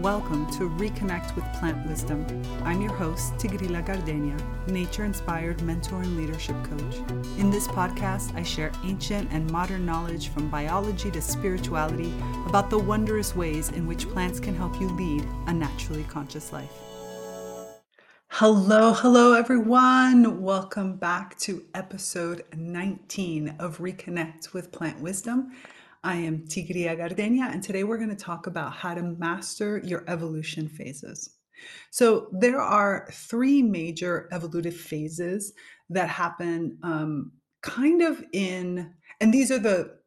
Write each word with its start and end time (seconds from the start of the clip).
Welcome 0.00 0.48
to 0.52 0.70
Reconnect 0.70 1.34
with 1.34 1.44
Plant 1.54 1.84
Wisdom. 1.88 2.24
I'm 2.62 2.80
your 2.80 2.92
host, 2.92 3.34
Tigrilla 3.34 3.84
Gardenia, 3.84 4.36
nature 4.68 5.04
inspired 5.04 5.60
mentor 5.62 6.02
and 6.02 6.16
leadership 6.16 6.54
coach. 6.62 6.98
In 7.36 7.50
this 7.50 7.66
podcast, 7.66 8.32
I 8.36 8.44
share 8.44 8.70
ancient 8.84 9.28
and 9.32 9.50
modern 9.50 9.84
knowledge 9.84 10.28
from 10.28 10.50
biology 10.50 11.10
to 11.10 11.20
spirituality 11.20 12.12
about 12.46 12.70
the 12.70 12.78
wondrous 12.78 13.34
ways 13.34 13.70
in 13.70 13.88
which 13.88 14.08
plants 14.10 14.38
can 14.38 14.54
help 14.54 14.80
you 14.80 14.88
lead 14.90 15.26
a 15.48 15.52
naturally 15.52 16.04
conscious 16.04 16.52
life. 16.52 16.70
Hello, 18.28 18.92
hello, 18.92 19.32
everyone. 19.32 20.40
Welcome 20.40 20.94
back 20.94 21.36
to 21.40 21.64
episode 21.74 22.44
19 22.56 23.56
of 23.58 23.78
Reconnect 23.78 24.52
with 24.52 24.70
Plant 24.70 25.00
Wisdom. 25.00 25.50
I 26.04 26.16
am 26.16 26.46
Tigrilla 26.46 26.96
Gardenia, 26.96 27.48
and 27.50 27.62
today 27.62 27.82
we're 27.82 27.98
going 27.98 28.08
to 28.08 28.16
talk 28.16 28.46
about 28.46 28.72
how 28.72 28.94
to 28.94 29.02
master 29.02 29.78
your 29.78 30.04
evolution 30.06 30.68
phases. 30.68 31.30
So, 31.90 32.28
there 32.32 32.60
are 32.60 33.08
three 33.12 33.62
major 33.62 34.28
evolutive 34.32 34.74
phases 34.74 35.52
that 35.90 36.08
happen 36.08 36.78
um, 36.84 37.32
kind 37.62 38.02
of 38.02 38.24
in, 38.32 38.94
and 39.20 39.34
these 39.34 39.50
are 39.50 39.58
the 39.58 39.98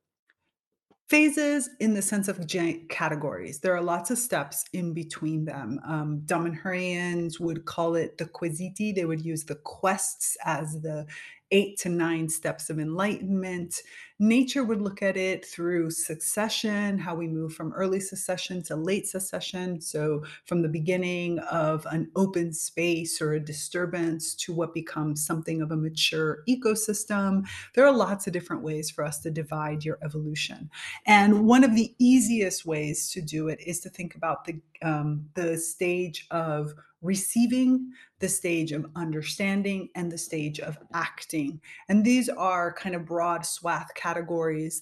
phases 1.09 1.69
in 1.81 1.93
the 1.93 2.01
sense 2.01 2.29
of 2.29 2.47
categories. 2.87 3.59
There 3.59 3.75
are 3.75 3.81
lots 3.81 4.11
of 4.11 4.17
steps 4.17 4.63
in 4.71 4.93
between 4.93 5.43
them. 5.43 5.77
Um, 5.85 6.21
Damanhurians 6.25 7.37
would 7.37 7.65
call 7.65 7.95
it 7.95 8.17
the 8.17 8.23
quesiti. 8.23 8.95
They 8.95 9.03
would 9.03 9.25
use 9.25 9.43
the 9.43 9.55
quests 9.55 10.37
as 10.45 10.81
the 10.81 11.05
eight 11.51 11.77
to 11.79 11.89
nine 11.89 12.29
steps 12.29 12.69
of 12.69 12.79
enlightenment. 12.79 13.81
Nature 14.23 14.63
would 14.63 14.83
look 14.83 15.01
at 15.01 15.17
it 15.17 15.43
through 15.43 15.89
succession, 15.89 16.99
how 16.99 17.15
we 17.15 17.27
move 17.27 17.55
from 17.55 17.73
early 17.73 17.99
succession 17.99 18.61
to 18.61 18.75
late 18.75 19.07
succession. 19.07 19.81
So, 19.81 20.23
from 20.45 20.61
the 20.61 20.69
beginning 20.69 21.39
of 21.39 21.87
an 21.89 22.11
open 22.15 22.53
space 22.53 23.19
or 23.19 23.33
a 23.33 23.39
disturbance 23.39 24.35
to 24.35 24.53
what 24.53 24.75
becomes 24.75 25.25
something 25.25 25.59
of 25.59 25.71
a 25.71 25.75
mature 25.75 26.43
ecosystem. 26.47 27.47
There 27.73 27.83
are 27.83 27.91
lots 27.91 28.27
of 28.27 28.33
different 28.33 28.61
ways 28.61 28.91
for 28.91 29.03
us 29.03 29.17
to 29.21 29.31
divide 29.31 29.83
your 29.83 29.97
evolution. 30.03 30.69
And 31.07 31.47
one 31.47 31.63
of 31.63 31.75
the 31.75 31.95
easiest 31.97 32.63
ways 32.63 33.09
to 33.13 33.21
do 33.21 33.47
it 33.47 33.59
is 33.65 33.79
to 33.79 33.89
think 33.89 34.13
about 34.13 34.45
the, 34.45 34.61
um, 34.83 35.25
the 35.33 35.57
stage 35.57 36.27
of 36.29 36.75
receiving, 37.01 37.91
the 38.19 38.29
stage 38.29 38.71
of 38.71 38.85
understanding, 38.95 39.89
and 39.95 40.11
the 40.11 40.17
stage 40.17 40.59
of 40.59 40.77
acting. 40.93 41.59
And 41.89 42.05
these 42.05 42.29
are 42.29 42.73
kind 42.73 42.93
of 42.95 43.05
broad 43.05 43.45
swath 43.45 43.93
categories 43.95 44.10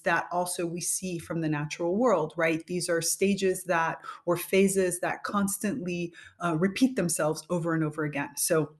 that 0.00 0.26
also 0.32 0.66
we 0.66 0.80
see 0.80 1.18
from 1.18 1.40
the 1.40 1.48
natural 1.48 1.96
world, 1.96 2.34
right? 2.36 2.66
These 2.66 2.88
are 2.88 3.02
stages 3.02 3.64
that, 3.64 3.98
or 4.26 4.36
phases 4.36 5.00
that 5.00 5.22
constantly 5.24 6.12
uh, 6.44 6.56
repeat 6.58 6.96
themselves 6.96 7.44
over 7.50 7.74
and 7.74 7.84
over 7.84 8.04
again. 8.04 8.30
So 8.36 8.72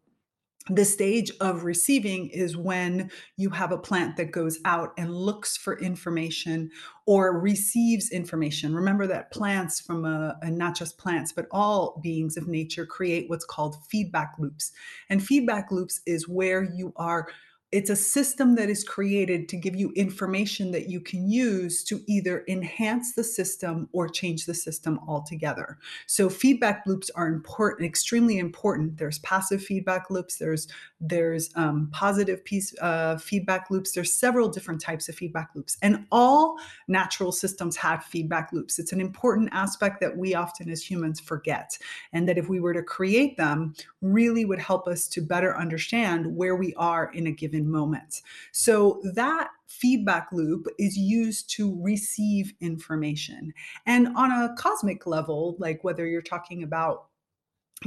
the 0.69 0.85
stage 0.85 1.33
of 1.41 1.65
receiving 1.65 2.29
is 2.29 2.57
when 2.57 3.11
you 3.37 3.51
have 3.51 3.73
a 3.73 3.79
plant 3.79 4.17
that 4.19 4.31
goes 4.31 4.59
out 4.65 4.93
and 4.99 5.13
looks 5.13 5.57
for 5.57 5.81
information 5.81 6.71
or 7.07 7.41
receives 7.41 8.11
information. 8.11 8.75
Remember 8.75 9.07
that 9.07 9.33
plants, 9.33 9.81
from 9.81 10.05
a, 10.05 10.39
not 10.45 10.77
just 10.77 10.99
plants, 10.99 11.33
but 11.33 11.47
all 11.51 11.99
beings 12.03 12.37
of 12.37 12.47
nature, 12.47 12.85
create 12.85 13.29
what's 13.29 13.45
called 13.45 13.77
feedback 13.89 14.35
loops. 14.39 14.71
And 15.09 15.25
feedback 15.25 15.73
loops 15.73 16.03
is 16.07 16.29
where 16.29 16.63
you 16.63 16.93
are 16.97 17.27
it's 17.73 17.91
a 17.91 17.97
system 17.97 18.57
that 18.57 18.69
is 18.69 18.83
created 18.83 19.49
to 19.49 19.57
give 19.57 19.77
you 19.77 19.93
information 19.95 20.73
that 20.73 20.89
you 20.89 21.01
can 21.01 21.31
use 21.31 21.85
to 21.85 22.03
either 22.09 22.45
enhance 22.49 23.13
the 23.15 23.23
system 23.23 23.89
or 23.93 24.09
change 24.09 24.45
the 24.45 24.55
system 24.55 24.99
altogether. 25.07 25.79
So 26.07 26.29
feedback 26.29 26.83
loops 26.87 27.11
are 27.11 27.29
important, 27.29 27.87
extremely 27.87 28.39
important. 28.39 28.99
There's 28.99 29.21
passive 29.21 29.63
feedback 29.63 30.11
loops. 30.11 30.37
There's 30.37 30.67
there's 31.01 31.51
um, 31.55 31.89
positive 31.93 32.45
piece 32.45 32.75
uh, 32.81 33.17
feedback 33.19 33.71
loops. 33.71 33.93
There's 33.93 34.13
several 34.13 34.49
different 34.49 34.81
types 34.81 35.09
of 35.09 35.15
feedback 35.15 35.51
loops, 35.55 35.79
and 35.81 36.07
all 36.11 36.57
natural 36.89 37.31
systems 37.31 37.77
have 37.77 38.05
feedback 38.05 38.53
loops. 38.53 38.79
It's 38.79 38.93
an 38.93 39.01
important 39.01 39.49
aspect 39.53 40.01
that 40.01 40.17
we 40.17 40.35
often 40.35 40.69
as 40.69 40.83
humans 40.83 41.21
forget, 41.21 41.79
and 42.13 42.29
that 42.29 42.37
if 42.37 42.49
we 42.49 42.59
were 42.59 42.75
to 42.75 42.83
create 42.83 43.37
them, 43.37 43.75
really 44.03 44.45
would 44.45 44.59
help 44.59 44.89
us 44.89 45.07
to 45.09 45.21
better 45.21 45.57
understand 45.57 46.27
where 46.27 46.57
we 46.57 46.75
are 46.75 47.13
in 47.13 47.29
a 47.29 47.31
given 47.31 47.60
given 47.61 47.71
moment. 47.71 48.23
So 48.53 49.01
that 49.15 49.49
feedback 49.67 50.29
loop 50.33 50.67
is 50.79 50.97
used 50.97 51.51
to 51.51 51.81
receive 51.83 52.53
information. 52.61 53.53
And 53.87 54.09
on 54.17 54.31
a 54.31 54.55
cosmic 54.57 55.07
level, 55.07 55.57
like 55.59 55.85
whether 55.85 56.07
you're 56.07 56.23
talking 56.23 56.63
about 56.63 57.07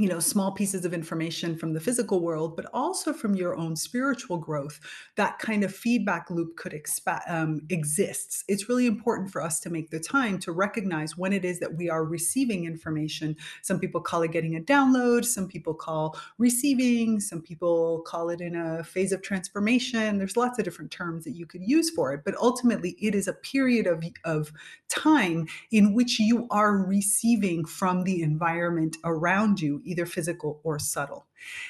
you 0.00 0.08
know 0.08 0.18
small 0.18 0.50
pieces 0.50 0.84
of 0.84 0.92
information 0.92 1.56
from 1.56 1.72
the 1.72 1.78
physical 1.78 2.20
world 2.20 2.56
but 2.56 2.66
also 2.72 3.12
from 3.12 3.36
your 3.36 3.56
own 3.56 3.76
spiritual 3.76 4.36
growth 4.36 4.80
that 5.14 5.38
kind 5.38 5.62
of 5.62 5.72
feedback 5.72 6.28
loop 6.30 6.56
could 6.56 6.72
expa- 6.72 7.22
um, 7.28 7.60
exists. 7.70 8.42
It's 8.48 8.68
really 8.68 8.86
important 8.86 9.30
for 9.30 9.40
us 9.40 9.60
to 9.60 9.70
make 9.70 9.90
the 9.90 10.00
time 10.00 10.40
to 10.40 10.50
recognize 10.50 11.16
when 11.16 11.32
it 11.32 11.44
is 11.44 11.60
that 11.60 11.76
we 11.76 11.88
are 11.88 12.04
receiving 12.04 12.64
information. 12.64 13.36
Some 13.62 13.78
people 13.78 14.00
call 14.00 14.22
it 14.22 14.32
getting 14.32 14.56
a 14.56 14.60
download 14.60 15.24
some 15.24 15.46
people 15.46 15.74
call 15.74 16.18
receiving 16.38 17.20
some 17.20 17.40
people 17.40 18.02
call 18.04 18.30
it 18.30 18.40
in 18.40 18.56
a 18.56 18.82
phase 18.82 19.12
of 19.12 19.22
transformation. 19.22 20.18
There's 20.18 20.36
lots 20.36 20.58
of 20.58 20.64
different 20.64 20.90
terms 20.90 21.22
that 21.24 21.36
you 21.36 21.46
could 21.46 21.62
use 21.62 21.90
for 21.90 22.12
it 22.12 22.22
but 22.24 22.34
ultimately 22.36 22.96
it 23.00 23.14
is 23.14 23.28
a 23.28 23.32
period 23.32 23.86
of, 23.86 24.02
of 24.24 24.52
time 24.88 25.46
in 25.70 25.94
which 25.94 26.18
you 26.18 26.48
are 26.50 26.76
receiving 26.76 27.64
from 27.64 28.02
the 28.02 28.22
environment 28.22 28.96
around 29.04 29.60
you 29.60 29.80
either 29.84 30.06
physical 30.06 30.60
or 30.64 30.78
subtle. 30.78 31.26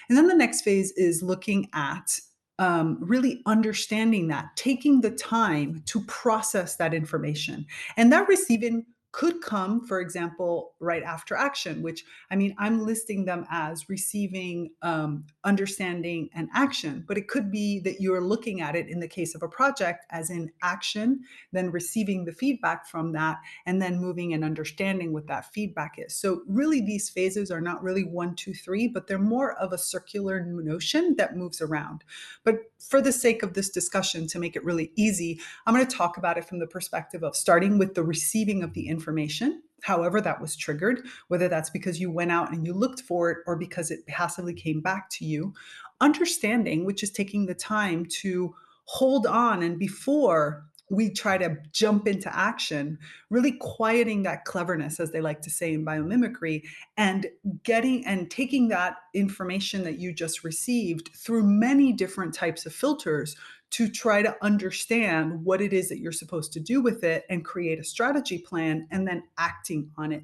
And 0.08 0.16
then 0.16 0.26
the 0.26 0.34
next 0.34 0.62
phase 0.62 0.92
is 0.92 1.22
looking 1.22 1.68
at 1.72 2.20
um, 2.58 2.98
really 3.00 3.42
understanding 3.46 4.28
that, 4.28 4.54
taking 4.56 5.00
the 5.00 5.10
time 5.10 5.82
to 5.86 6.00
process 6.02 6.76
that 6.76 6.94
information. 6.94 7.66
And 7.96 8.12
that 8.12 8.28
receiving 8.28 8.86
could 9.14 9.40
come, 9.40 9.86
for 9.86 10.00
example, 10.00 10.74
right 10.80 11.04
after 11.04 11.36
action, 11.36 11.82
which 11.82 12.04
I 12.32 12.34
mean, 12.34 12.52
I'm 12.58 12.84
listing 12.84 13.26
them 13.26 13.46
as 13.48 13.88
receiving, 13.88 14.70
um, 14.82 15.26
understanding, 15.44 16.30
and 16.34 16.48
action, 16.52 17.04
but 17.06 17.16
it 17.16 17.28
could 17.28 17.48
be 17.48 17.78
that 17.80 18.00
you're 18.00 18.20
looking 18.20 18.60
at 18.60 18.74
it 18.74 18.88
in 18.88 18.98
the 18.98 19.06
case 19.06 19.36
of 19.36 19.44
a 19.44 19.48
project 19.48 20.04
as 20.10 20.30
in 20.30 20.50
action, 20.64 21.20
then 21.52 21.70
receiving 21.70 22.24
the 22.24 22.32
feedback 22.32 22.88
from 22.88 23.12
that, 23.12 23.38
and 23.66 23.80
then 23.80 24.00
moving 24.00 24.34
and 24.34 24.42
understanding 24.42 25.12
what 25.12 25.28
that 25.28 25.52
feedback 25.54 25.94
is. 25.96 26.16
So, 26.16 26.42
really, 26.48 26.80
these 26.80 27.08
phases 27.08 27.52
are 27.52 27.60
not 27.60 27.84
really 27.84 28.02
one, 28.02 28.34
two, 28.34 28.52
three, 28.52 28.88
but 28.88 29.06
they're 29.06 29.18
more 29.20 29.52
of 29.60 29.72
a 29.72 29.78
circular 29.78 30.40
notion 30.44 31.14
that 31.18 31.36
moves 31.36 31.60
around. 31.60 32.02
But 32.42 32.56
for 32.80 33.00
the 33.00 33.12
sake 33.12 33.44
of 33.44 33.54
this 33.54 33.70
discussion, 33.70 34.26
to 34.26 34.40
make 34.40 34.56
it 34.56 34.64
really 34.64 34.90
easy, 34.96 35.38
I'm 35.66 35.74
going 35.74 35.86
to 35.86 35.96
talk 35.96 36.16
about 36.16 36.36
it 36.36 36.46
from 36.46 36.58
the 36.58 36.66
perspective 36.66 37.22
of 37.22 37.36
starting 37.36 37.78
with 37.78 37.94
the 37.94 38.02
receiving 38.02 38.64
of 38.64 38.74
the 38.74 38.88
information 38.88 39.03
information, 39.04 39.62
however 39.82 40.18
that 40.18 40.40
was 40.40 40.56
triggered, 40.56 41.06
whether 41.28 41.46
that's 41.46 41.68
because 41.68 42.00
you 42.00 42.10
went 42.10 42.32
out 42.32 42.50
and 42.52 42.66
you 42.66 42.72
looked 42.72 43.02
for 43.02 43.30
it 43.30 43.38
or 43.46 43.54
because 43.54 43.90
it 43.90 44.06
passively 44.06 44.54
came 44.54 44.80
back 44.80 45.10
to 45.10 45.26
you. 45.26 45.52
Understanding, 46.00 46.86
which 46.86 47.02
is 47.02 47.10
taking 47.10 47.44
the 47.44 47.54
time 47.54 48.06
to 48.22 48.54
hold 48.86 49.26
on 49.26 49.62
and 49.62 49.78
before 49.78 50.64
we 50.90 51.10
try 51.10 51.38
to 51.38 51.56
jump 51.72 52.06
into 52.06 52.34
action, 52.34 52.98
really 53.30 53.52
quieting 53.52 54.22
that 54.24 54.44
cleverness, 54.44 55.00
as 55.00 55.10
they 55.10 55.20
like 55.20 55.40
to 55.42 55.50
say 55.50 55.72
in 55.72 55.84
biomimicry, 55.84 56.62
and 56.96 57.26
getting 57.62 58.04
and 58.06 58.30
taking 58.30 58.68
that 58.68 58.96
information 59.14 59.82
that 59.84 59.98
you 59.98 60.12
just 60.12 60.44
received 60.44 61.10
through 61.16 61.42
many 61.42 61.92
different 61.92 62.34
types 62.34 62.66
of 62.66 62.74
filters 62.74 63.36
to 63.70 63.88
try 63.88 64.22
to 64.22 64.36
understand 64.40 65.44
what 65.44 65.60
it 65.60 65.72
is 65.72 65.88
that 65.88 65.98
you're 65.98 66.12
supposed 66.12 66.52
to 66.52 66.60
do 66.60 66.80
with 66.80 67.02
it 67.02 67.24
and 67.28 67.44
create 67.44 67.80
a 67.80 67.84
strategy 67.84 68.38
plan 68.38 68.86
and 68.92 69.08
then 69.08 69.22
acting 69.36 69.90
on 69.96 70.12
it. 70.12 70.22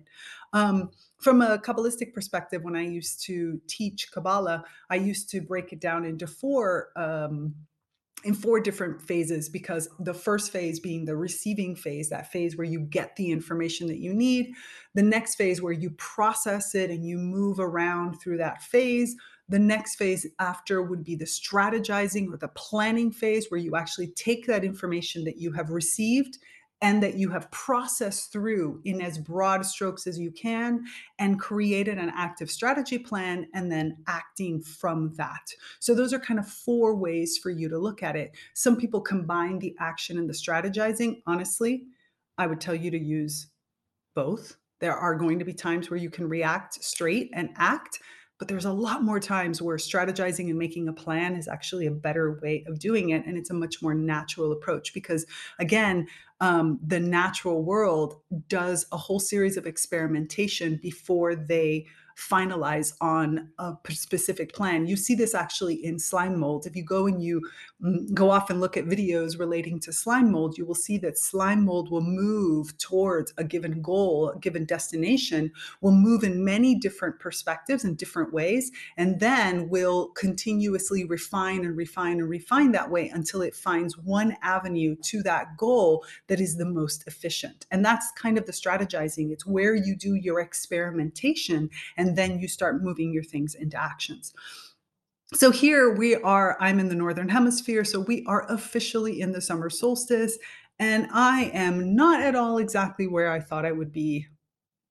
Um, 0.53 0.91
from 1.19 1.42
a 1.42 1.59
Kabbalistic 1.59 2.12
perspective, 2.12 2.63
when 2.63 2.77
I 2.77 2.83
used 2.83 3.24
to 3.24 3.60
teach 3.66 4.13
Kabbalah, 4.13 4.65
I 4.89 4.97
used 4.97 5.30
to 5.30 5.41
break 5.41 5.72
it 5.72 5.80
down 5.80 6.04
into 6.04 6.27
four. 6.27 6.91
Um, 6.95 7.54
in 8.25 8.34
four 8.34 8.61
different 8.61 9.01
phases 9.01 9.49
because 9.49 9.89
the 9.99 10.15
first 10.15 10.53
phase 10.53 10.78
being 10.78 11.05
the 11.05 11.17
receiving 11.17 11.75
phase 11.75 12.09
that 12.11 12.31
phase 12.31 12.57
where 12.57 12.67
you 12.67 12.81
get 12.81 13.17
the 13.17 13.31
information 13.31 13.87
that 13.89 13.99
you 13.99 14.13
need. 14.13 14.53
The 14.95 15.03
next 15.03 15.37
phase 15.37 15.63
where 15.63 15.72
you 15.72 15.91
process 15.91 16.75
it 16.75 16.91
and 16.91 17.07
you 17.07 17.17
move 17.17 17.59
around 17.59 18.21
through 18.21 18.39
that 18.39 18.63
phase. 18.63 19.17
The 19.49 19.59
next 19.59 19.97
phase 19.97 20.27
after 20.39 20.83
would 20.83 21.03
be 21.03 21.17
the 21.17 21.25
strategizing 21.25 22.33
or 22.33 22.37
the 22.37 22.49
planning 22.49 23.11
phase, 23.11 23.51
where 23.51 23.61
you 23.61 23.75
actually 23.75 24.09
take 24.09 24.47
that 24.47 24.65
information 24.65 25.25
that 25.25 25.39
you 25.39 25.53
have 25.53 25.71
received 25.71 26.39
and 26.82 27.03
that 27.03 27.15
you 27.15 27.28
have 27.30 27.50
processed 27.50 28.32
through 28.32 28.80
in 28.84 29.00
as 29.00 29.18
broad 29.18 29.66
strokes 29.66 30.06
as 30.06 30.18
you 30.18 30.30
can 30.30 30.84
and 31.18 31.38
created 31.38 31.98
an 31.98 32.10
active 32.16 32.50
strategy 32.50 32.98
plan 32.98 33.47
and 33.54 33.71
then 33.71 33.98
acting 34.06 34.60
from 34.60 35.12
that. 35.16 35.53
So, 35.78 35.94
those 35.94 36.12
are 36.12 36.18
kind 36.18 36.41
of 36.41 36.48
four 36.48 36.94
ways 36.97 37.38
for 37.38 37.50
you 37.50 37.68
to 37.68 37.78
look 37.78 38.03
at 38.03 38.16
it. 38.16 38.32
Some 38.54 38.77
people 38.77 39.00
combine 39.00 39.59
the 39.59 39.77
action 39.78 40.18
and 40.18 40.28
the 40.28 40.34
strategizing. 40.34 41.22
Honestly, 41.27 41.84
I 42.38 42.47
would 42.47 42.60
tell 42.60 42.74
you 42.74 42.91
to 42.91 42.98
use 42.98 43.48
both 44.15 44.56
There 44.80 44.97
are 44.97 45.15
going 45.15 45.38
to 45.38 45.44
be 45.44 45.53
times 45.53 45.91
where 45.91 46.00
you 46.00 46.10
can 46.10 46.28
react 46.28 46.82
straight 46.82 47.30
and 47.34 47.50
act, 47.56 48.00
but 48.41 48.48
there's 48.48 48.65
a 48.65 48.72
lot 48.72 49.04
more 49.04 49.21
times 49.21 49.60
where 49.60 49.77
strategizing 49.77 50.48
and 50.48 50.59
making 50.59 50.89
a 50.89 50.95
plan 50.95 51.37
is 51.37 51.47
actually 51.47 51.87
a 51.87 51.91
better 51.91 52.41
way 52.42 52.65
of 52.66 52.78
doing 52.78 53.10
it. 53.10 53.27
And 53.27 53.37
it's 53.37 53.51
a 53.51 53.54
much 53.54 53.83
more 53.83 53.95
natural 53.95 54.51
approach 54.51 54.95
because, 54.95 55.27
again, 55.59 56.09
um, 56.41 56.81
the 56.84 56.98
natural 56.98 57.63
world 57.63 58.19
does 58.48 58.87
a 58.92 58.97
whole 58.97 59.21
series 59.21 59.59
of 59.59 59.66
experimentation 59.66 60.81
before 60.83 61.37
they 61.37 61.84
finalize 62.16 62.92
on 63.01 63.48
a 63.59 63.74
specific 63.91 64.53
plan. 64.53 64.86
You 64.86 64.97
see 64.97 65.15
this 65.15 65.34
actually 65.34 65.84
in 65.84 65.98
slime 65.98 66.39
molds. 66.39 66.66
If 66.66 66.77
you 66.77 66.84
go 66.84 67.07
and 67.07 67.22
you 67.22 67.41
mm, 67.83 68.12
go 68.15 68.30
off 68.30 68.51
and 68.51 68.60
look 68.60 68.77
at 68.77 68.86
videos 68.86 69.39
relating 69.39 69.80
to 69.80 69.92
slime 69.92 70.30
mold, 70.30 70.59
you 70.59 70.65
will 70.65 70.74
see 70.74 70.98
that 70.98 71.18
slime 71.18 71.65
mold 71.65 71.91
will 71.91 72.03
move 72.03 72.77
towards 72.78 73.33
a 73.39 73.45
given 73.45 73.83
goal, 73.83 74.30
a 74.30 74.39
given 74.39 74.65
destination, 74.65 75.51
will 75.80 75.92
move 75.92 76.24
in 76.24 76.45
many 76.45 76.74
different 76.74 77.18
perspectives 77.18 77.84
and 77.84 77.97
different 77.97 78.33
ways, 78.33 78.71
and 78.97 79.21
then 79.21 79.68
will 79.68 80.09
continuously 80.09 81.04
refine 81.04 81.65
and 81.65 81.77
refine 81.77 82.21
and 82.21 82.28
refine 82.28 82.72
that 82.72 82.91
way 82.91 83.09
until 83.09 83.42
it 83.42 83.54
finds 83.54 83.97
one 83.98 84.36
avenue 84.42 84.97
to 85.03 85.22
that 85.22 85.56
goal 85.56 86.04
that 86.27 86.41
is 86.41 86.56
the 86.56 86.65
most 86.65 87.06
efficient. 87.06 87.66
And 87.71 87.84
that's 87.84 88.10
kind 88.13 88.39
of 88.39 88.47
the 88.47 88.53
strategizing. 88.53 89.30
It's 89.30 89.47
where 89.47 89.74
you 89.74 89.97
do 89.97 90.15
your 90.15 90.41
experimentation 90.41 91.71
and 92.01 92.17
then 92.17 92.41
you 92.41 92.49
start 92.49 92.83
moving 92.83 93.13
your 93.13 93.23
things 93.23 93.55
into 93.55 93.81
actions. 93.81 94.33
So 95.35 95.53
here 95.53 95.95
we 95.95 96.17
are, 96.17 96.57
I'm 96.59 96.81
in 96.81 96.89
the 96.89 96.97
Northern 96.97 97.29
Hemisphere, 97.29 97.85
so 97.85 98.01
we 98.01 98.25
are 98.27 98.51
officially 98.51 99.21
in 99.21 99.31
the 99.31 99.41
summer 99.41 99.71
solstice, 99.71 100.39
and 100.79 101.07
I 101.13 101.51
am 101.55 101.95
not 101.95 102.21
at 102.21 102.35
all 102.35 102.59
exactly 102.59 103.07
where 103.07 103.31
I 103.31 103.39
thought 103.39 103.65
I 103.65 103.73
would 103.73 103.93
be 103.93 104.27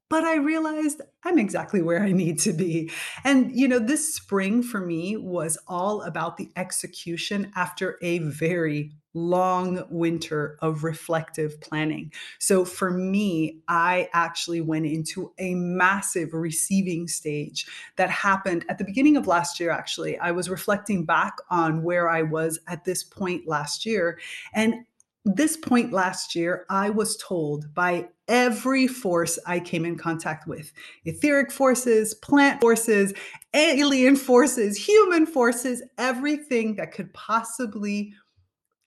but 0.10 0.24
I 0.24 0.38
realized 0.38 1.02
I'm 1.24 1.38
exactly 1.38 1.82
where 1.82 2.02
I 2.02 2.12
need 2.12 2.40
to 2.40 2.54
be. 2.54 2.92
And, 3.24 3.56
you 3.56 3.68
know, 3.68 3.80
this 3.80 4.16
spring 4.16 4.64
for 4.64 4.80
me 4.80 5.16
was 5.18 5.58
all 5.68 6.02
about 6.02 6.38
the 6.38 6.50
execution 6.56 7.52
after 7.56 7.98
a 8.02 8.20
very 8.20 8.92
long 9.14 9.84
winter 9.90 10.58
of 10.62 10.84
reflective 10.84 11.60
planning. 11.62 12.12
So 12.38 12.64
for 12.64 12.92
me, 12.92 13.60
I 13.68 14.10
actually 14.14 14.62
went 14.62 14.86
into 14.86 15.34
a 15.40 15.56
massive 15.56 16.34
receiving 16.34 17.08
stage 17.08 17.66
that 17.96 18.10
happened 18.10 18.66
at 18.70 18.78
the 18.78 18.86
beginning 18.86 19.18
of 19.18 19.28
last 19.28 19.60
year. 19.60 19.72
Actually, 19.72 20.18
I 20.20 20.32
was 20.32 20.50
reflecting 20.50 21.06
back 21.06 21.38
on 21.50 21.84
where 21.84 22.10
I 22.10 22.22
was 22.22 22.60
at 22.68 22.86
this 22.86 23.04
point 23.04 23.48
last 23.48 23.86
year. 23.86 24.20
And 24.54 24.86
this 25.26 25.58
point 25.58 25.92
last 25.92 26.36
year, 26.36 26.66
I 26.70 26.90
was 26.90 27.18
told 27.18 27.74
by 27.74 28.08
every 28.28 28.88
force 28.88 29.38
I 29.46 29.60
came 29.60 29.86
in 29.86 29.98
contact 29.98 30.48
with 30.48 30.72
etheric 31.06 31.52
forces, 31.52 32.14
plant 32.14 32.62
forces, 32.62 33.14
alien 33.54 34.16
forces, 34.16 34.78
human 34.78 35.26
forces, 35.26 35.84
everything 35.98 36.76
that 36.76 36.94
could 36.94 37.14
possibly 37.14 38.14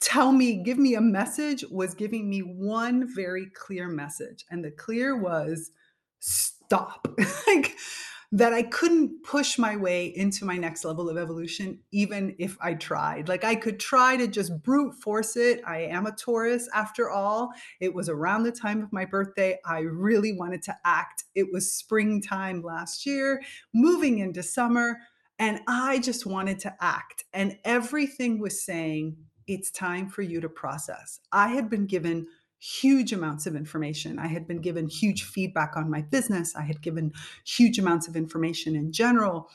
tell 0.03 0.33
me, 0.33 0.63
give 0.63 0.79
me 0.79 0.95
a 0.95 1.01
message 1.01 1.65
was 1.71 1.95
giving 1.95 2.29
me 2.29 2.41
one 2.41 3.09
very 3.15 3.47
clear 3.55 3.89
message. 3.89 4.45
And 4.51 4.65
the 4.65 4.71
clear 4.71 5.17
was 5.17 5.71
stop. 6.19 7.07
like, 7.47 7.77
that 8.35 8.55
I 8.55 8.63
couldn't 8.63 9.23
push 9.25 9.59
my 9.59 9.77
way 9.77 10.07
into 10.07 10.47
my 10.47 10.57
next 10.57 10.87
level 10.87 11.11
of 11.11 11.19
evolution, 11.19 11.81
even 11.93 12.35
if 12.39 12.57
I 12.63 12.73
tried. 12.73 13.29
Like 13.29 13.45
I 13.45 13.55
could 13.55 13.79
try 13.79 14.17
to 14.17 14.27
just 14.27 14.63
brute 14.63 14.95
force 14.95 15.37
it. 15.37 15.61
I 15.67 15.81
am 15.81 16.07
a 16.07 16.13
Taurus 16.13 16.67
after 16.75 17.11
all. 17.11 17.53
It 17.79 17.95
was 17.95 18.09
around 18.09 18.45
the 18.45 18.53
time 18.53 18.83
of 18.83 18.91
my 18.91 19.05
birthday. 19.05 19.59
I 19.67 19.81
really 19.81 20.33
wanted 20.33 20.63
to 20.63 20.77
act. 20.83 21.25
It 21.35 21.49
was 21.53 21.71
springtime 21.71 22.63
last 22.63 23.05
year, 23.05 23.43
moving 23.75 24.19
into 24.19 24.43
summer, 24.43 24.97
and 25.39 25.61
I 25.69 25.99
just 25.99 26.25
wanted 26.25 26.59
to 26.61 26.75
act. 26.81 27.25
And 27.35 27.59
everything 27.65 28.39
was 28.39 28.65
saying, 28.65 29.17
it's 29.53 29.71
time 29.71 30.09
for 30.09 30.23
you 30.23 30.41
to 30.41 30.49
process. 30.49 31.21
I 31.31 31.49
had 31.49 31.69
been 31.69 31.87
given 31.87 32.27
huge 32.59 33.13
amounts 33.13 33.47
of 33.47 33.57
information. 33.57 34.19
I 34.19 34.29
had 34.29 34.47
been 34.47 34.61
given 34.61 34.89
huge 34.89 35.25
feedback 35.25 35.77
on 35.77 35.91
my 35.91 36.03
business. 36.03 36.55
I 36.55 36.63
had 36.63 36.81
given 36.81 37.13
huge 37.45 37.79
amounts 37.79 38.09
of 38.09 38.17
information 38.17 38.77
in 38.77 38.93
general. 38.93 39.51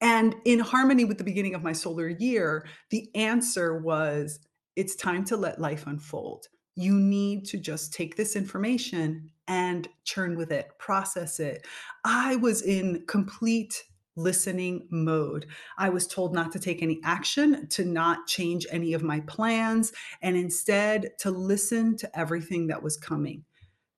And 0.00 0.36
in 0.44 0.58
harmony 0.58 1.04
with 1.04 1.18
the 1.18 1.24
beginning 1.24 1.54
of 1.54 1.62
my 1.62 1.72
solar 1.72 2.08
year, 2.08 2.66
the 2.90 3.08
answer 3.14 3.78
was 3.78 4.40
it's 4.76 4.94
time 4.94 5.24
to 5.24 5.36
let 5.36 5.60
life 5.60 5.86
unfold. 5.86 6.46
You 6.76 6.94
need 6.94 7.46
to 7.46 7.58
just 7.58 7.92
take 7.92 8.16
this 8.16 8.36
information 8.36 9.30
and 9.48 9.88
churn 10.04 10.36
with 10.36 10.52
it, 10.52 10.70
process 10.78 11.40
it. 11.40 11.66
I 12.04 12.36
was 12.36 12.62
in 12.62 13.04
complete 13.08 13.82
listening 14.18 14.86
mode. 14.90 15.46
I 15.78 15.88
was 15.88 16.06
told 16.06 16.34
not 16.34 16.52
to 16.52 16.58
take 16.58 16.82
any 16.82 17.00
action, 17.04 17.68
to 17.68 17.84
not 17.84 18.26
change 18.26 18.66
any 18.70 18.92
of 18.92 19.02
my 19.02 19.20
plans, 19.20 19.92
and 20.20 20.36
instead 20.36 21.10
to 21.20 21.30
listen 21.30 21.96
to 21.98 22.18
everything 22.18 22.66
that 22.66 22.82
was 22.82 22.96
coming. 22.96 23.44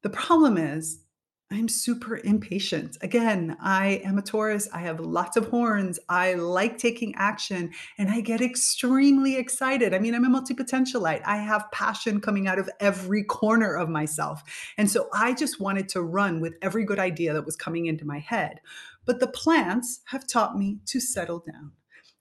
The 0.02 0.10
problem 0.10 0.56
is, 0.56 1.00
I'm 1.52 1.68
super 1.68 2.18
impatient. 2.18 2.96
Again, 3.00 3.56
I 3.60 4.02
am 4.04 4.18
a 4.18 4.22
Taurus. 4.22 4.68
I 4.72 4.78
have 4.80 5.00
lots 5.00 5.36
of 5.36 5.48
horns. 5.48 5.98
I 6.08 6.34
like 6.34 6.78
taking 6.78 7.12
action 7.16 7.72
and 7.98 8.08
I 8.08 8.20
get 8.20 8.40
extremely 8.40 9.34
excited. 9.34 9.92
I 9.92 9.98
mean, 9.98 10.14
I'm 10.14 10.24
a 10.24 10.28
multi 10.28 10.54
potentialite. 10.54 11.22
I 11.26 11.38
have 11.38 11.70
passion 11.72 12.20
coming 12.20 12.46
out 12.46 12.60
of 12.60 12.70
every 12.78 13.24
corner 13.24 13.74
of 13.74 13.88
myself. 13.88 14.44
And 14.78 14.88
so 14.88 15.08
I 15.12 15.34
just 15.34 15.60
wanted 15.60 15.88
to 15.90 16.02
run 16.02 16.40
with 16.40 16.54
every 16.62 16.84
good 16.84 17.00
idea 17.00 17.32
that 17.32 17.46
was 17.46 17.56
coming 17.56 17.86
into 17.86 18.06
my 18.06 18.20
head. 18.20 18.60
But 19.06 19.20
the 19.20 19.26
plants 19.26 20.00
have 20.06 20.26
taught 20.26 20.56
me 20.56 20.78
to 20.86 21.00
settle 21.00 21.40
down. 21.40 21.72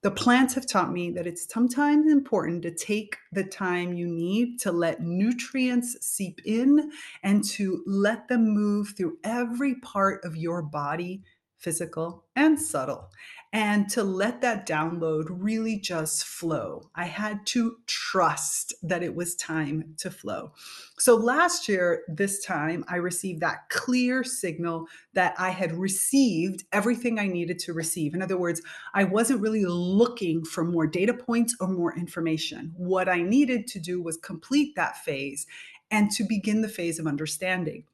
The 0.01 0.11
plants 0.11 0.53
have 0.53 0.65
taught 0.65 0.93
me 0.93 1.11
that 1.11 1.27
it's 1.27 1.51
sometimes 1.51 2.09
important 2.09 2.61
to 2.63 2.71
take 2.71 3.17
the 3.33 3.43
time 3.43 3.93
you 3.93 4.07
need 4.07 4.59
to 4.61 4.71
let 4.71 5.01
nutrients 5.01 5.97
seep 5.99 6.39
in 6.45 6.91
and 7.21 7.43
to 7.49 7.83
let 7.85 8.29
them 8.29 8.47
move 8.47 8.93
through 8.95 9.17
every 9.25 9.75
part 9.75 10.23
of 10.23 10.37
your 10.37 10.61
body, 10.61 11.23
physical 11.57 12.23
and 12.35 12.57
subtle 12.57 13.09
and 13.51 13.89
to 13.89 14.03
let 14.03 14.41
that 14.41 14.67
download 14.67 15.25
really 15.29 15.79
just 15.79 16.23
flow. 16.23 16.89
I 16.93 17.05
had 17.05 17.47
to 17.47 17.77
trust 17.87 18.75
that 18.83 19.01
it 19.01 19.15
was 19.15 19.35
time 19.35 19.95
to 19.97 20.11
flow. 20.11 20.53
So 20.99 21.15
last 21.15 21.67
year, 21.67 22.03
this 22.07 22.45
time, 22.45 22.85
I 22.87 22.97
received 22.97 23.41
that 23.41 23.69
clear 23.69 24.23
signal 24.23 24.85
that 25.13 25.33
I 25.39 25.49
had 25.49 25.71
received 25.73 26.65
everything 26.71 27.17
I 27.17 27.27
needed 27.27 27.57
to 27.59 27.73
receive. 27.73 28.13
In 28.13 28.21
other 28.21 28.37
words, 28.37 28.61
I 28.93 29.03
wasn't 29.05 29.41
really 29.41 29.65
looking 29.65 30.45
for 30.45 30.63
more 30.63 30.85
data 30.85 31.13
points 31.13 31.55
or 31.59 31.67
more 31.67 31.97
information. 31.97 32.73
What 32.77 33.09
I 33.09 33.23
needed 33.23 33.65
to 33.67 33.79
do 33.79 34.01
was 34.01 34.17
complete 34.17 34.75
that 34.75 34.97
phase 34.97 35.47
and 35.89 36.11
to 36.11 36.23
begin 36.23 36.61
the 36.61 36.69
phase 36.69 36.99
of 36.99 37.07
understanding 37.07 37.85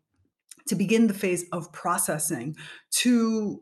to 0.68 0.76
begin 0.76 1.08
the 1.08 1.14
phase 1.14 1.46
of 1.52 1.72
processing, 1.72 2.56
to 2.90 3.62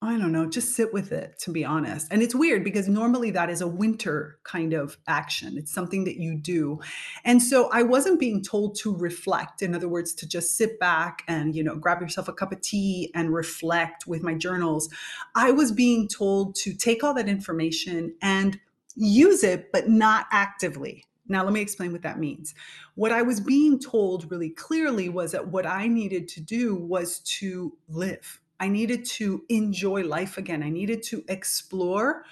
I 0.00 0.16
don't 0.16 0.30
know, 0.30 0.48
just 0.48 0.76
sit 0.76 0.92
with 0.92 1.10
it, 1.10 1.40
to 1.40 1.50
be 1.50 1.64
honest. 1.64 2.06
And 2.12 2.22
it's 2.22 2.34
weird 2.34 2.62
because 2.62 2.88
normally 2.88 3.32
that 3.32 3.50
is 3.50 3.60
a 3.60 3.66
winter 3.66 4.38
kind 4.44 4.72
of 4.72 4.96
action. 5.08 5.58
It's 5.58 5.72
something 5.72 6.04
that 6.04 6.18
you 6.18 6.36
do. 6.36 6.78
And 7.24 7.42
so 7.42 7.68
I 7.72 7.82
wasn't 7.82 8.20
being 8.20 8.40
told 8.40 8.76
to 8.76 8.94
reflect. 8.94 9.60
In 9.60 9.74
other 9.74 9.88
words, 9.88 10.14
to 10.14 10.28
just 10.28 10.56
sit 10.56 10.78
back 10.78 11.24
and, 11.26 11.52
you 11.52 11.64
know, 11.64 11.74
grab 11.74 12.00
yourself 12.00 12.28
a 12.28 12.32
cup 12.32 12.52
of 12.52 12.60
tea 12.60 13.10
and 13.12 13.34
reflect 13.34 14.06
with 14.06 14.22
my 14.22 14.34
journals. 14.34 14.88
I 15.34 15.50
was 15.50 15.72
being 15.72 16.06
told 16.06 16.54
to 16.56 16.74
take 16.74 17.02
all 17.02 17.14
that 17.14 17.28
information 17.28 18.14
and 18.22 18.60
use 18.94 19.42
it, 19.42 19.72
but 19.72 19.88
not 19.88 20.26
actively. 20.30 21.04
Now, 21.26 21.42
let 21.42 21.52
me 21.52 21.60
explain 21.60 21.90
what 21.90 22.02
that 22.02 22.20
means. 22.20 22.54
What 22.94 23.10
I 23.10 23.22
was 23.22 23.40
being 23.40 23.80
told 23.80 24.30
really 24.30 24.50
clearly 24.50 25.08
was 25.08 25.32
that 25.32 25.48
what 25.48 25.66
I 25.66 25.88
needed 25.88 26.28
to 26.28 26.40
do 26.40 26.76
was 26.76 27.18
to 27.40 27.76
live 27.88 28.40
I 28.60 28.68
needed 28.68 29.04
to 29.04 29.44
enjoy 29.48 30.02
life 30.02 30.38
again. 30.38 30.62
I 30.62 30.70
needed 30.70 31.02
to 31.04 31.24
explore 31.28 32.24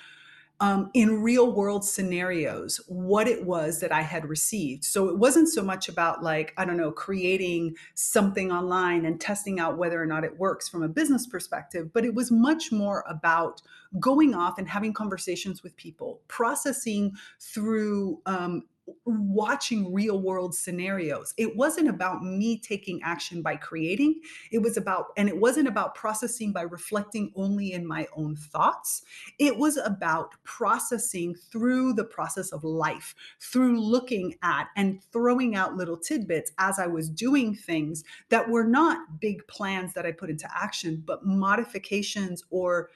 um, 0.59 0.91
in 0.95 1.23
real 1.23 1.53
world 1.53 1.85
scenarios 1.85 2.81
what 2.89 3.29
it 3.29 3.45
was 3.45 3.81
that 3.81 3.93
I 3.93 4.01
had 4.01 4.27
received. 4.27 4.85
So 4.85 5.09
it 5.09 5.19
wasn't 5.19 5.49
so 5.51 5.63
much 5.63 5.89
about, 5.89 6.23
like, 6.23 6.55
I 6.57 6.65
don't 6.65 6.79
know, 6.79 6.91
creating 6.91 7.77
something 7.95 8.51
online 8.51 9.05
and 9.05 9.21
testing 9.21 9.61
out 9.61 9.77
whether 9.77 10.01
or 10.03 10.07
not 10.07 10.25
it 10.25 10.39
works 10.39 10.69
from 10.69 10.83
a 10.83 10.89
business 10.89 11.27
perspective, 11.27 11.93
but 11.93 12.05
it 12.05 12.15
was 12.15 12.31
much 12.31 12.73
more 12.73 13.05
about 13.07 13.61
going 14.01 14.35
off 14.35 14.59
and 14.59 14.69
having 14.69 14.95
conversations 14.95 15.63
with 15.63 15.77
people, 15.77 16.23
processing 16.27 17.13
through 17.39 18.21
um, 18.25 18.63
watching 19.05 19.93
real 19.93 20.21
world 20.21 20.55
scenarios. 20.55 21.35
It 21.37 21.57
wasn't 21.57 21.89
about 21.89 22.23
me 22.23 22.59
taking 22.59 23.01
action 23.03 23.43
by 23.43 23.57
creating. 23.57 24.21
It 24.51 24.59
was 24.59 24.77
about, 24.77 25.07
and 25.17 25.29
it 25.29 25.37
wasn't 25.37 25.69
about 25.69 25.95
processing 25.95 26.53
by 26.53 26.63
reflecting 26.63 27.33
only 27.35 27.73
in 27.73 27.87
my 27.87 28.07
own 28.17 28.37
thoughts. 28.37 29.03
It 29.39 29.57
was 29.57 29.77
about 29.77 30.35
processing 30.45 31.35
through 31.35 31.95
the 31.95 32.05
process 32.05 32.53
of 32.53 32.65
life, 32.65 33.15
through 33.41 33.81
looking 33.81 34.35
at 34.43 34.69
and 34.77 35.03
throwing 35.13 35.55
out 35.57 35.77
little 35.77 35.97
tidbits 35.97 36.53
as 36.59 36.79
I 36.79 36.87
was 36.87 37.09
doing 37.09 37.55
things 37.55 38.05
that 38.29 38.49
were 38.49 38.65
not 38.65 39.21
big 39.21 39.47
plans 39.49 39.95
that 39.95 40.07
I 40.07 40.13
put 40.13 40.31
into 40.31 40.49
action, 40.57 41.03
but 41.05 41.25
modifications 41.25 42.45
or 42.51 42.91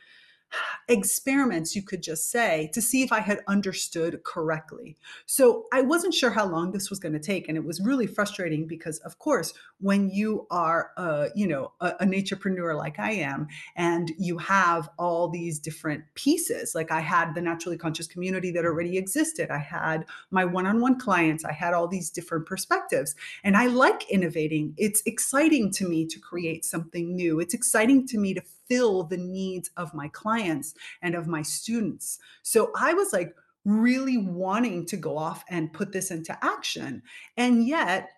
experiments, 0.88 1.76
you 1.76 1.82
could 1.82 2.02
just 2.02 2.30
say, 2.30 2.70
to 2.74 2.82
see 2.82 3.02
if 3.02 3.12
I 3.12 3.20
had 3.20 3.40
understood 3.46 4.22
correctly. 4.24 4.96
So 5.26 5.66
I 5.72 5.82
wasn't 5.82 6.14
sure 6.14 6.30
how 6.30 6.46
long 6.46 6.72
this 6.72 6.90
was 6.90 6.98
going 6.98 7.12
to 7.12 7.20
take. 7.20 7.48
And 7.48 7.56
it 7.56 7.64
was 7.64 7.80
really 7.80 8.06
frustrating 8.06 8.66
because, 8.66 8.98
of 9.00 9.18
course, 9.18 9.54
when 9.78 10.10
you 10.10 10.46
are, 10.50 10.90
a, 10.96 11.28
you 11.34 11.46
know, 11.46 11.72
a, 11.80 11.94
a 12.00 12.04
naturepreneur 12.04 12.76
like 12.76 12.98
I 12.98 13.12
am, 13.12 13.46
and 13.76 14.12
you 14.18 14.38
have 14.38 14.88
all 14.98 15.28
these 15.28 15.58
different 15.58 16.04
pieces, 16.14 16.74
like 16.74 16.90
I 16.90 17.00
had 17.00 17.34
the 17.34 17.40
naturally 17.40 17.78
conscious 17.78 18.06
community 18.06 18.50
that 18.52 18.64
already 18.64 18.98
existed, 18.98 19.50
I 19.50 19.58
had 19.58 20.04
my 20.30 20.44
one 20.44 20.66
on 20.66 20.80
one 20.80 20.98
clients, 20.98 21.44
I 21.44 21.52
had 21.52 21.72
all 21.72 21.86
these 21.86 22.10
different 22.10 22.46
perspectives. 22.46 23.14
And 23.44 23.56
I 23.56 23.66
like 23.66 24.10
innovating. 24.10 24.74
It's 24.76 25.02
exciting 25.06 25.70
to 25.72 25.88
me 25.88 26.06
to 26.06 26.18
create 26.18 26.64
something 26.64 27.14
new. 27.14 27.40
It's 27.40 27.54
exciting 27.54 28.06
to 28.08 28.18
me 28.18 28.34
to 28.34 28.42
fill 28.70 29.02
the 29.02 29.16
needs 29.16 29.70
of 29.76 29.92
my 29.92 30.08
clients 30.08 30.74
and 31.02 31.14
of 31.14 31.26
my 31.26 31.42
students. 31.42 32.18
So 32.42 32.70
I 32.78 32.94
was 32.94 33.12
like 33.12 33.34
really 33.64 34.16
wanting 34.16 34.86
to 34.86 34.96
go 34.96 35.18
off 35.18 35.44
and 35.50 35.72
put 35.72 35.92
this 35.92 36.10
into 36.10 36.36
action. 36.42 37.02
And 37.36 37.66
yet, 37.66 38.08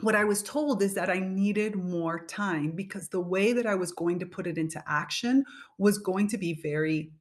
what 0.00 0.14
I 0.16 0.24
was 0.24 0.42
told 0.42 0.82
is 0.82 0.94
that 0.94 1.10
I 1.10 1.20
needed 1.20 1.76
more 1.76 2.24
time 2.26 2.72
because 2.72 3.08
the 3.08 3.20
way 3.20 3.52
that 3.52 3.66
I 3.66 3.74
was 3.74 3.92
going 3.92 4.18
to 4.20 4.26
put 4.26 4.46
it 4.46 4.58
into 4.58 4.82
action 4.86 5.44
was 5.78 5.98
going 5.98 6.28
to 6.28 6.38
be 6.38 6.54
very 6.54 7.12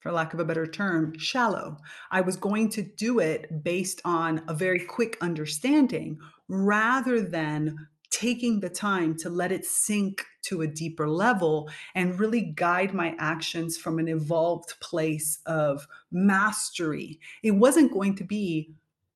for 0.00 0.12
lack 0.12 0.34
of 0.34 0.40
a 0.40 0.44
better 0.44 0.66
term, 0.66 1.18
shallow. 1.18 1.78
I 2.10 2.20
was 2.20 2.36
going 2.36 2.68
to 2.70 2.82
do 2.82 3.20
it 3.20 3.64
based 3.64 4.02
on 4.04 4.42
a 4.48 4.52
very 4.52 4.80
quick 4.80 5.16
understanding 5.22 6.18
rather 6.46 7.22
than 7.22 7.74
taking 8.14 8.60
the 8.60 8.70
time 8.70 9.16
to 9.16 9.28
let 9.28 9.50
it 9.50 9.64
sink 9.64 10.24
to 10.42 10.62
a 10.62 10.68
deeper 10.68 11.08
level 11.08 11.68
and 11.96 12.20
really 12.20 12.42
guide 12.42 12.94
my 12.94 13.16
actions 13.18 13.76
from 13.76 13.98
an 13.98 14.06
evolved 14.06 14.78
place 14.78 15.40
of 15.46 15.84
mastery. 16.12 17.18
It 17.42 17.50
wasn't 17.50 17.92
going 17.92 18.14
to 18.16 18.24
be 18.24 18.70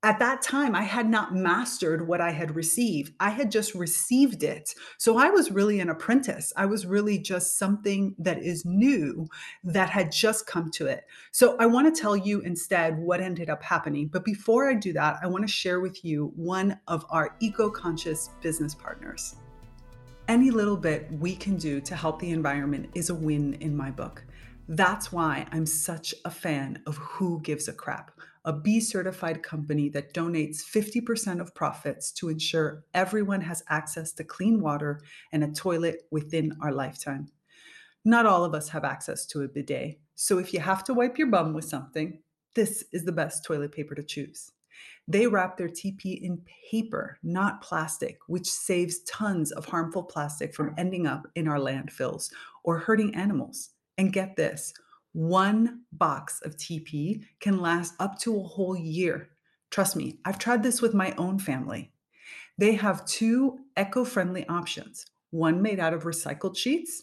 at 0.05 0.21
that 0.21 0.43
time, 0.43 0.77
I 0.77 0.85
had 0.85 1.11
not 1.11 1.35
mastered 1.35 2.07
what 2.07 2.21
I 2.21 2.31
had 2.31 2.55
received. 2.55 3.15
I 3.19 3.31
had 3.31 3.51
just 3.51 3.75
received 3.75 4.45
it. 4.45 4.73
So 4.97 5.19
I 5.19 5.29
was 5.31 5.51
really 5.51 5.81
an 5.81 5.91
apprentice. 5.91 6.53
I 6.57 6.67
was 6.67 6.87
really 6.87 7.19
just 7.19 7.59
something 7.59 8.15
that 8.17 8.39
is 8.41 8.65
new 8.65 9.29
that 9.65 9.91
had 9.91 10.13
just 10.13 10.47
come 10.47 10.71
to 10.73 10.87
it. 10.87 11.05
So 11.33 11.57
I 11.59 11.67
want 11.67 11.93
to 11.93 12.01
tell 12.01 12.17
you 12.17 12.41
instead 12.41 12.97
what 12.97 13.21
ended 13.21 13.51
up 13.51 13.61
happening. 13.61 14.07
But 14.07 14.25
before 14.25 14.71
I 14.71 14.75
do 14.75 14.93
that, 14.93 15.19
I 15.21 15.27
want 15.27 15.45
to 15.45 15.53
share 15.53 15.81
with 15.81 16.05
you 16.05 16.33
one 16.37 16.79
of 16.87 17.05
our 17.11 17.35
eco 17.41 17.69
conscious 17.69 18.31
business 18.41 18.77
partners. 18.77 19.35
Any 20.29 20.53
little 20.53 20.77
bit 20.77 21.11
we 21.11 21.35
can 21.35 21.57
do 21.57 21.81
to 21.81 21.97
help 21.97 22.21
the 22.21 22.31
environment 22.31 22.91
is 22.95 23.11
a 23.11 23.15
win 23.15 23.55
in 23.55 23.77
my 23.77 23.91
book. 23.91 24.25
That's 24.69 25.11
why 25.11 25.47
I'm 25.51 25.67
such 25.67 26.15
a 26.25 26.31
fan 26.31 26.83
of 26.87 26.99
Who 26.99 27.41
Gives 27.41 27.67
a 27.67 27.73
Crap 27.73 28.13
a 28.45 28.53
B 28.53 28.81
certified 28.81 29.43
company 29.43 29.89
that 29.91 30.15
donates 30.15 30.63
50% 30.63 31.41
of 31.41 31.55
profits 31.55 32.13
to 32.13 32.29
ensure 32.29 32.85
everyone 32.95 33.41
has 33.41 33.63
access 33.69 34.13
to 34.13 34.25
clean 34.25 34.61
water 34.61 35.01
and 35.33 35.45
a 35.45 35.53
toilet 35.53 36.03
within 36.11 36.57
our 36.61 36.73
lifetime. 36.73 37.29
Not 38.05 38.27
all 38.27 38.45
of 38.45 38.55
us 38.55 38.69
have 38.71 38.85
access 38.85 39.27
to 39.27 39.43
a 39.43 39.49
bidet, 39.49 40.01
so 40.15 40.39
if 40.39 40.53
you 40.53 40.61
have 40.61 40.85
to 40.85 40.95
wipe 40.95 41.19
your 41.19 41.29
bum 41.29 41.53
with 41.53 41.65
something, 41.65 42.21
this 42.55 42.85
is 42.93 43.05
the 43.05 43.13
best 43.13 43.45
toilet 43.45 43.73
paper 43.73 43.95
to 43.95 44.03
choose. 44.03 44.51
They 45.07 45.27
wrap 45.27 45.57
their 45.57 45.69
TP 45.69 46.21
in 46.21 46.43
paper, 46.71 47.19
not 47.23 47.63
plastic, 47.63 48.19
which 48.27 48.49
saves 48.49 49.01
tons 49.05 49.53
of 49.53 49.65
harmful 49.65 50.03
plastic 50.03 50.55
from 50.55 50.75
ending 50.77 51.07
up 51.07 51.27
in 51.35 51.49
our 51.49 51.59
landfills 51.59 52.31
or 52.65 52.79
hurting 52.79 53.15
animals. 53.15 53.71
And 53.97 54.13
get 54.13 54.37
this 54.37 54.73
one 55.19 55.81
box 55.91 56.41
of 56.43 56.57
TP 56.57 57.25
can 57.41 57.59
last 57.59 57.93
up 57.99 58.17
to 58.21 58.39
a 58.39 58.43
whole 58.45 58.77
year. 58.77 59.31
Trust 59.69 59.97
me, 59.97 60.21
I've 60.25 60.39
tried 60.39 60.63
this 60.63 60.81
with 60.81 60.95
my 60.95 61.13
own 61.19 61.41
family. 61.41 61.91
They 62.57 62.75
have 62.75 63.05
two 63.05 63.59
eco 63.77 64.05
friendly 64.05 64.47
options 64.47 65.05
one 65.31 65.61
made 65.61 65.81
out 65.81 65.93
of 65.93 66.05
recycled 66.05 66.57
sheets 66.57 67.03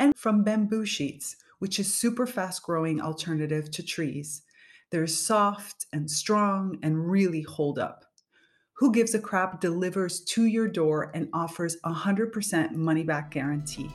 and 0.00 0.12
from 0.16 0.42
bamboo 0.42 0.84
sheets, 0.84 1.36
which 1.60 1.78
is 1.78 1.94
super 1.94 2.26
fast 2.26 2.64
growing 2.64 3.00
alternative 3.00 3.70
to 3.70 3.82
trees. 3.84 4.42
They're 4.90 5.06
soft 5.06 5.86
and 5.92 6.10
strong 6.10 6.78
and 6.82 7.08
really 7.08 7.42
hold 7.42 7.78
up. 7.78 8.04
Who 8.74 8.90
Gives 8.92 9.14
a 9.14 9.20
Crap 9.20 9.60
delivers 9.60 10.22
to 10.24 10.46
your 10.46 10.66
door 10.66 11.12
and 11.14 11.28
offers 11.32 11.76
a 11.84 11.92
100% 11.92 12.72
money 12.72 13.04
back 13.04 13.30
guarantee. 13.30 13.90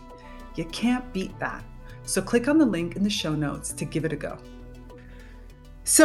You 0.55 0.63
can't 0.65 1.11
beat 1.11 1.37
that. 1.39 1.65
So 2.07 2.21
click 2.21 2.47
on 2.47 2.57
the 2.57 2.65
link 2.65 2.95
in 2.95 3.03
the 3.03 3.09
show 3.09 3.35
notes 3.35 3.73
to 3.73 3.85
give 3.85 4.05
it 4.05 4.13
a 4.13 4.15
go. 4.15 4.39
So, 5.83 6.03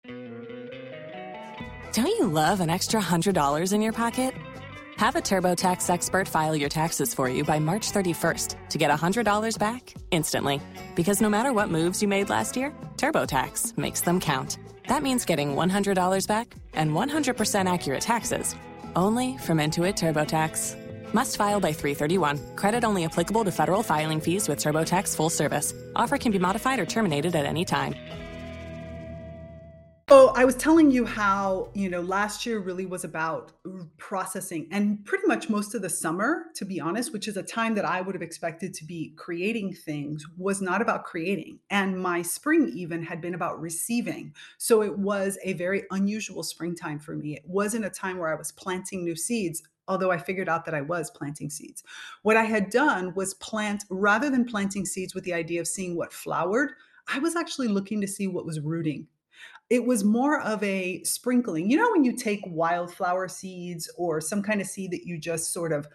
don't 1.92 2.06
you 2.06 2.26
love 2.26 2.60
an 2.60 2.70
extra 2.70 3.00
$100 3.00 3.72
in 3.72 3.80
your 3.80 3.92
pocket? 3.92 4.34
Have 4.96 5.14
a 5.16 5.22
TurboTax 5.22 5.88
expert 5.90 6.26
file 6.28 6.56
your 6.56 6.68
taxes 6.68 7.14
for 7.14 7.28
you 7.28 7.44
by 7.44 7.58
March 7.60 7.92
31st 7.92 8.68
to 8.68 8.78
get 8.78 8.90
$100 8.90 9.58
back 9.58 9.94
instantly. 10.10 10.60
Because 10.96 11.20
no 11.20 11.30
matter 11.30 11.52
what 11.52 11.70
moves 11.70 12.02
you 12.02 12.08
made 12.08 12.30
last 12.30 12.56
year, 12.56 12.72
TurboTax 12.96 13.78
makes 13.78 14.00
them 14.00 14.18
count. 14.18 14.58
That 14.88 15.04
means 15.04 15.24
getting 15.24 15.54
$100 15.54 16.26
back 16.26 16.54
and 16.74 16.90
100% 16.90 17.72
accurate 17.72 18.00
taxes 18.00 18.56
only 18.96 19.38
from 19.38 19.58
Intuit 19.58 19.94
TurboTax. 19.94 20.81
Must 21.12 21.36
file 21.36 21.60
by 21.60 21.72
331. 21.72 22.56
Credit 22.56 22.84
only 22.84 23.04
applicable 23.04 23.44
to 23.44 23.52
federal 23.52 23.82
filing 23.82 24.20
fees 24.20 24.48
with 24.48 24.58
TurboTax 24.58 25.14
full 25.14 25.30
service. 25.30 25.74
Offer 25.94 26.18
can 26.18 26.32
be 26.32 26.38
modified 26.38 26.80
or 26.80 26.86
terminated 26.86 27.36
at 27.36 27.46
any 27.46 27.64
time. 27.64 27.94
So 30.12 30.28
I 30.36 30.44
was 30.44 30.56
telling 30.56 30.90
you 30.90 31.06
how, 31.06 31.70
you 31.72 31.88
know, 31.88 32.02
last 32.02 32.44
year 32.44 32.58
really 32.58 32.84
was 32.84 33.04
about 33.04 33.52
processing 33.96 34.68
and 34.70 35.02
pretty 35.06 35.26
much 35.26 35.48
most 35.48 35.74
of 35.74 35.80
the 35.80 35.88
summer, 35.88 36.48
to 36.56 36.66
be 36.66 36.80
honest, 36.80 37.14
which 37.14 37.28
is 37.28 37.38
a 37.38 37.42
time 37.42 37.74
that 37.76 37.86
I 37.86 38.02
would 38.02 38.14
have 38.14 38.20
expected 38.20 38.74
to 38.74 38.84
be 38.84 39.14
creating 39.16 39.72
things, 39.72 40.26
was 40.36 40.60
not 40.60 40.82
about 40.82 41.04
creating. 41.04 41.60
And 41.70 41.98
my 41.98 42.20
spring 42.20 42.70
even 42.74 43.02
had 43.02 43.22
been 43.22 43.34
about 43.34 43.58
receiving. 43.58 44.34
So 44.58 44.82
it 44.82 44.98
was 44.98 45.38
a 45.44 45.54
very 45.54 45.84
unusual 45.90 46.42
springtime 46.42 46.98
for 46.98 47.16
me. 47.16 47.34
It 47.34 47.44
wasn't 47.46 47.86
a 47.86 47.90
time 47.90 48.18
where 48.18 48.30
I 48.30 48.36
was 48.36 48.52
planting 48.52 49.04
new 49.04 49.16
seeds 49.16 49.62
although 49.88 50.10
I 50.10 50.18
figured 50.18 50.48
out 50.48 50.64
that 50.64 50.74
I 50.74 50.80
was 50.80 51.10
planting 51.10 51.50
seeds. 51.50 51.82
What 52.22 52.36
I 52.36 52.44
had 52.44 52.70
done 52.70 53.14
was 53.14 53.34
plant, 53.34 53.84
rather 53.90 54.30
than 54.30 54.44
planting 54.44 54.86
seeds 54.86 55.14
with 55.14 55.24
the 55.24 55.34
idea 55.34 55.60
of 55.60 55.68
seeing 55.68 55.96
what 55.96 56.12
flowered, 56.12 56.72
I 57.12 57.18
was 57.18 57.36
actually 57.36 57.68
looking 57.68 58.00
to 58.00 58.08
see 58.08 58.26
what 58.26 58.46
was 58.46 58.60
rooting. 58.60 59.06
It 59.70 59.84
was 59.84 60.04
more 60.04 60.40
of 60.40 60.62
a 60.62 61.02
sprinkling. 61.02 61.70
You 61.70 61.78
know, 61.78 61.90
when 61.92 62.04
you 62.04 62.14
take 62.14 62.40
wildflower 62.46 63.28
seeds 63.28 63.90
or 63.96 64.20
some 64.20 64.42
kind 64.42 64.60
of 64.60 64.66
seed 64.66 64.90
that 64.92 65.06
you 65.06 65.18
just 65.18 65.52
sort 65.52 65.72
of 65.72 65.88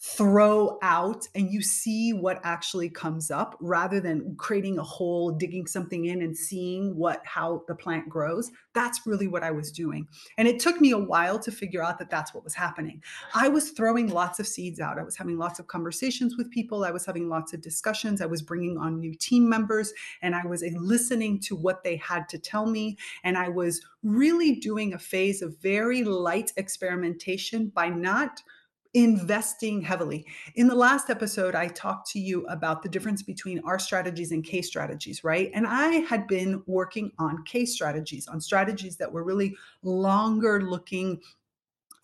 throw 0.00 0.78
out 0.82 1.26
and 1.34 1.50
you 1.50 1.62
see 1.62 2.12
what 2.12 2.38
actually 2.44 2.90
comes 2.90 3.30
up 3.30 3.56
rather 3.60 4.00
than 4.00 4.34
creating 4.36 4.78
a 4.78 4.82
hole 4.82 5.30
digging 5.30 5.66
something 5.66 6.04
in 6.04 6.20
and 6.20 6.36
seeing 6.36 6.94
what 6.94 7.22
how 7.24 7.62
the 7.68 7.74
plant 7.74 8.08
grows. 8.08 8.50
That's 8.74 9.06
really 9.06 9.28
what 9.28 9.42
i 9.42 9.50
was 9.50 9.72
doing. 9.72 10.06
And 10.36 10.46
it 10.46 10.60
took 10.60 10.80
me 10.80 10.90
a 10.90 10.98
while 10.98 11.38
to 11.38 11.50
figure 11.50 11.82
out 11.82 11.98
that 11.98 12.10
that's 12.10 12.34
what 12.34 12.44
was 12.44 12.54
happening. 12.54 13.02
I 13.34 13.48
was 13.48 13.70
throwing 13.70 14.08
lots 14.08 14.38
of 14.38 14.46
seeds 14.46 14.78
out. 14.78 14.98
I 14.98 15.04
was 15.04 15.16
having 15.16 15.38
lots 15.38 15.58
of 15.58 15.68
conversations 15.68 16.36
with 16.36 16.50
people. 16.50 16.84
I 16.84 16.90
was 16.90 17.06
having 17.06 17.28
lots 17.28 17.54
of 17.54 17.62
discussions. 17.62 18.20
I 18.20 18.26
was 18.26 18.42
bringing 18.42 18.76
on 18.76 19.00
new 19.00 19.14
team 19.14 19.48
members 19.48 19.92
and 20.22 20.34
i 20.34 20.44
was 20.44 20.62
eh, 20.62 20.70
listening 20.76 21.40
to 21.40 21.56
what 21.56 21.82
they 21.82 21.96
had 21.96 22.28
to 22.28 22.38
tell 22.38 22.66
me. 22.66 22.98
And 23.22 23.38
i 23.38 23.48
was 23.48 23.80
really 24.02 24.56
doing 24.56 24.92
a 24.92 24.98
phase 24.98 25.40
of 25.40 25.56
very 25.62 26.04
light 26.04 26.52
experimentation 26.56 27.68
by 27.68 27.88
not 27.88 28.42
investing 28.94 29.82
heavily. 29.82 30.24
In 30.54 30.68
the 30.68 30.74
last 30.74 31.10
episode, 31.10 31.54
I 31.54 31.68
talked 31.68 32.10
to 32.12 32.20
you 32.20 32.46
about 32.46 32.82
the 32.82 32.88
difference 32.88 33.22
between 33.22 33.60
r 33.64 33.78
strategies 33.78 34.30
and 34.32 34.44
K 34.44 34.62
strategies, 34.62 35.24
right? 35.24 35.50
And 35.52 35.66
I 35.66 35.96
had 35.96 36.26
been 36.28 36.62
working 36.66 37.10
on 37.18 37.44
K 37.44 37.66
strategies, 37.66 38.28
on 38.28 38.40
strategies 38.40 38.96
that 38.96 39.12
were 39.12 39.24
really 39.24 39.56
longer 39.82 40.62
looking 40.62 41.20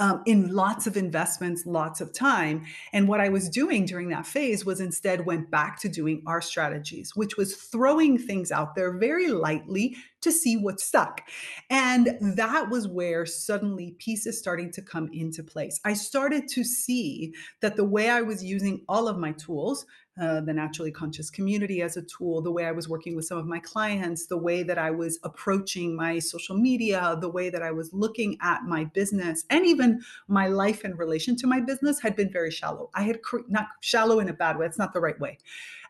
um, 0.00 0.22
in 0.24 0.52
lots 0.52 0.86
of 0.86 0.96
investments, 0.96 1.66
lots 1.66 2.00
of 2.00 2.12
time. 2.12 2.64
And 2.92 3.06
what 3.06 3.20
I 3.20 3.28
was 3.28 3.48
doing 3.48 3.84
during 3.84 4.08
that 4.08 4.26
phase 4.26 4.64
was 4.64 4.80
instead 4.80 5.26
went 5.26 5.50
back 5.50 5.78
to 5.82 5.88
doing 5.88 6.22
r 6.26 6.40
strategies, 6.40 7.14
which 7.14 7.36
was 7.36 7.54
throwing 7.54 8.18
things 8.18 8.50
out 8.50 8.74
there 8.74 8.96
very 8.96 9.28
lightly 9.28 9.96
to 10.22 10.32
see 10.32 10.56
what 10.56 10.80
stuck. 10.80 11.22
And 11.68 12.16
that 12.20 12.70
was 12.70 12.88
where 12.88 13.24
suddenly 13.26 13.92
pieces 13.98 14.38
starting 14.38 14.70
to 14.72 14.82
come 14.82 15.08
into 15.12 15.42
place. 15.42 15.80
I 15.84 15.92
started 15.92 16.48
to 16.48 16.64
see 16.64 17.34
that 17.60 17.76
the 17.76 17.84
way 17.84 18.10
I 18.10 18.22
was 18.22 18.42
using 18.42 18.82
all 18.88 19.06
of 19.06 19.18
my 19.18 19.32
tools, 19.32 19.86
uh, 20.20 20.40
the 20.40 20.52
naturally 20.52 20.90
conscious 20.90 21.30
community 21.30 21.82
as 21.82 21.96
a 21.96 22.02
tool, 22.02 22.42
the 22.42 22.50
way 22.50 22.64
I 22.64 22.72
was 22.72 22.88
working 22.88 23.16
with 23.16 23.24
some 23.24 23.38
of 23.38 23.46
my 23.46 23.60
clients, 23.60 24.26
the 24.26 24.36
way 24.36 24.62
that 24.62 24.78
I 24.78 24.90
was 24.90 25.18
approaching 25.22 25.94
my 25.94 26.18
social 26.18 26.56
media, 26.56 27.16
the 27.20 27.28
way 27.28 27.50
that 27.50 27.62
I 27.62 27.70
was 27.70 27.92
looking 27.92 28.36
at 28.42 28.64
my 28.64 28.84
business, 28.84 29.44
and 29.50 29.64
even 29.66 30.02
my 30.28 30.48
life 30.48 30.84
in 30.84 30.96
relation 30.96 31.36
to 31.36 31.46
my 31.46 31.60
business 31.60 32.00
had 32.00 32.16
been 32.16 32.30
very 32.30 32.50
shallow. 32.50 32.90
I 32.94 33.02
had 33.02 33.22
cre- 33.22 33.38
not 33.48 33.68
shallow 33.80 34.18
in 34.20 34.28
a 34.28 34.34
bad 34.34 34.58
way, 34.58 34.66
it's 34.66 34.78
not 34.78 34.92
the 34.92 35.00
right 35.00 35.18
way. 35.20 35.38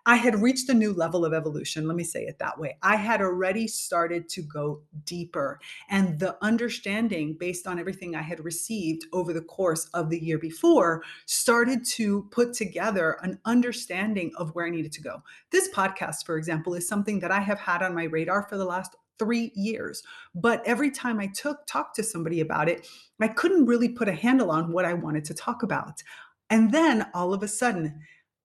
I 0.07 0.17
had 0.17 0.41
reached 0.43 0.69
a 0.69 0.75
new 0.75 0.93
level 0.93 1.25
of 1.25 1.33
evolution. 1.33 1.87
Let 1.87 1.97
me 1.97 2.05
say 2.05 2.23
it 2.23 2.39
that 2.39 2.59
way. 2.59 2.77
I 2.83 2.97
had 2.97 3.21
already 3.21 3.69
started 3.69 4.29
to 4.31 4.43
go 4.43 4.83
deeper. 5.05 5.61
And 5.89 6.19
the 6.19 6.37
understanding, 6.43 7.37
based 7.39 7.67
on 7.67 7.79
everything 7.79 8.15
I 8.17 8.23
had 8.23 8.45
received 8.45 9.07
over 9.13 9.33
the 9.33 9.43
course 9.43 9.87
of 9.95 10.11
the 10.11 10.19
year 10.19 10.39
before, 10.39 11.03
started 11.27 11.85
to 11.93 12.29
put 12.31 12.55
together 12.55 13.19
an 13.23 13.39
understanding 13.45 14.33
of 14.37 14.55
where 14.55 14.67
I 14.67 14.71
needed 14.71 14.93
to 14.93 15.03
go. 15.03 15.23
This 15.51 15.69
podcast, 15.71 16.25
for 16.25 16.37
example, 16.37 16.75
is 16.75 16.89
something 16.89 17.21
that 17.21 17.31
I 17.31 17.41
have 17.41 17.59
had 17.59 17.83
on 17.83 17.95
my 17.95 18.05
radar 18.05 18.47
for 18.49 18.57
the 18.57 18.65
last 18.65 18.97
three 19.19 19.53
years. 19.55 20.03
But 20.35 20.63
every 20.67 20.91
time 20.91 21.21
I 21.21 21.27
took 21.27 21.67
talked 21.67 21.95
to 21.97 22.03
somebody 22.03 22.41
about 22.41 22.69
it, 22.69 22.89
I 23.21 23.29
couldn't 23.29 23.67
really 23.67 23.91
put 23.91 24.09
a 24.09 24.15
handle 24.15 24.51
on 24.51 24.73
what 24.73 24.87
I 24.87 24.95
wanted 24.95 25.27
to 25.27 25.35
talk 25.35 25.63
about. 25.63 26.03
And 26.49 26.73
then 26.73 27.07
all 27.15 27.33
of 27.35 27.43
a 27.43 27.49
sudden, 27.49 28.01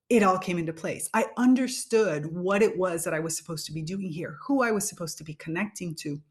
it 0.09 0.23
all 0.23 0.37
came 0.37 0.57
into 0.57 0.73
place. 0.73 1.09
I 1.13 1.25
understood 1.37 2.27
what 2.27 2.61
it 2.61 2.77
was 2.77 3.03
that 3.03 3.13
I 3.13 3.19
was 3.19 3.35
supposed 3.37 3.65
to 3.67 3.73
be 3.73 3.81
doing 3.81 4.11
here, 4.11 4.37
who 4.45 4.61
I 4.61 4.71
was 4.71 4.87
supposed 4.87 5.17
to 5.17 5.23
be 5.23 5.33
connecting 5.33 5.95
to. 5.95 6.21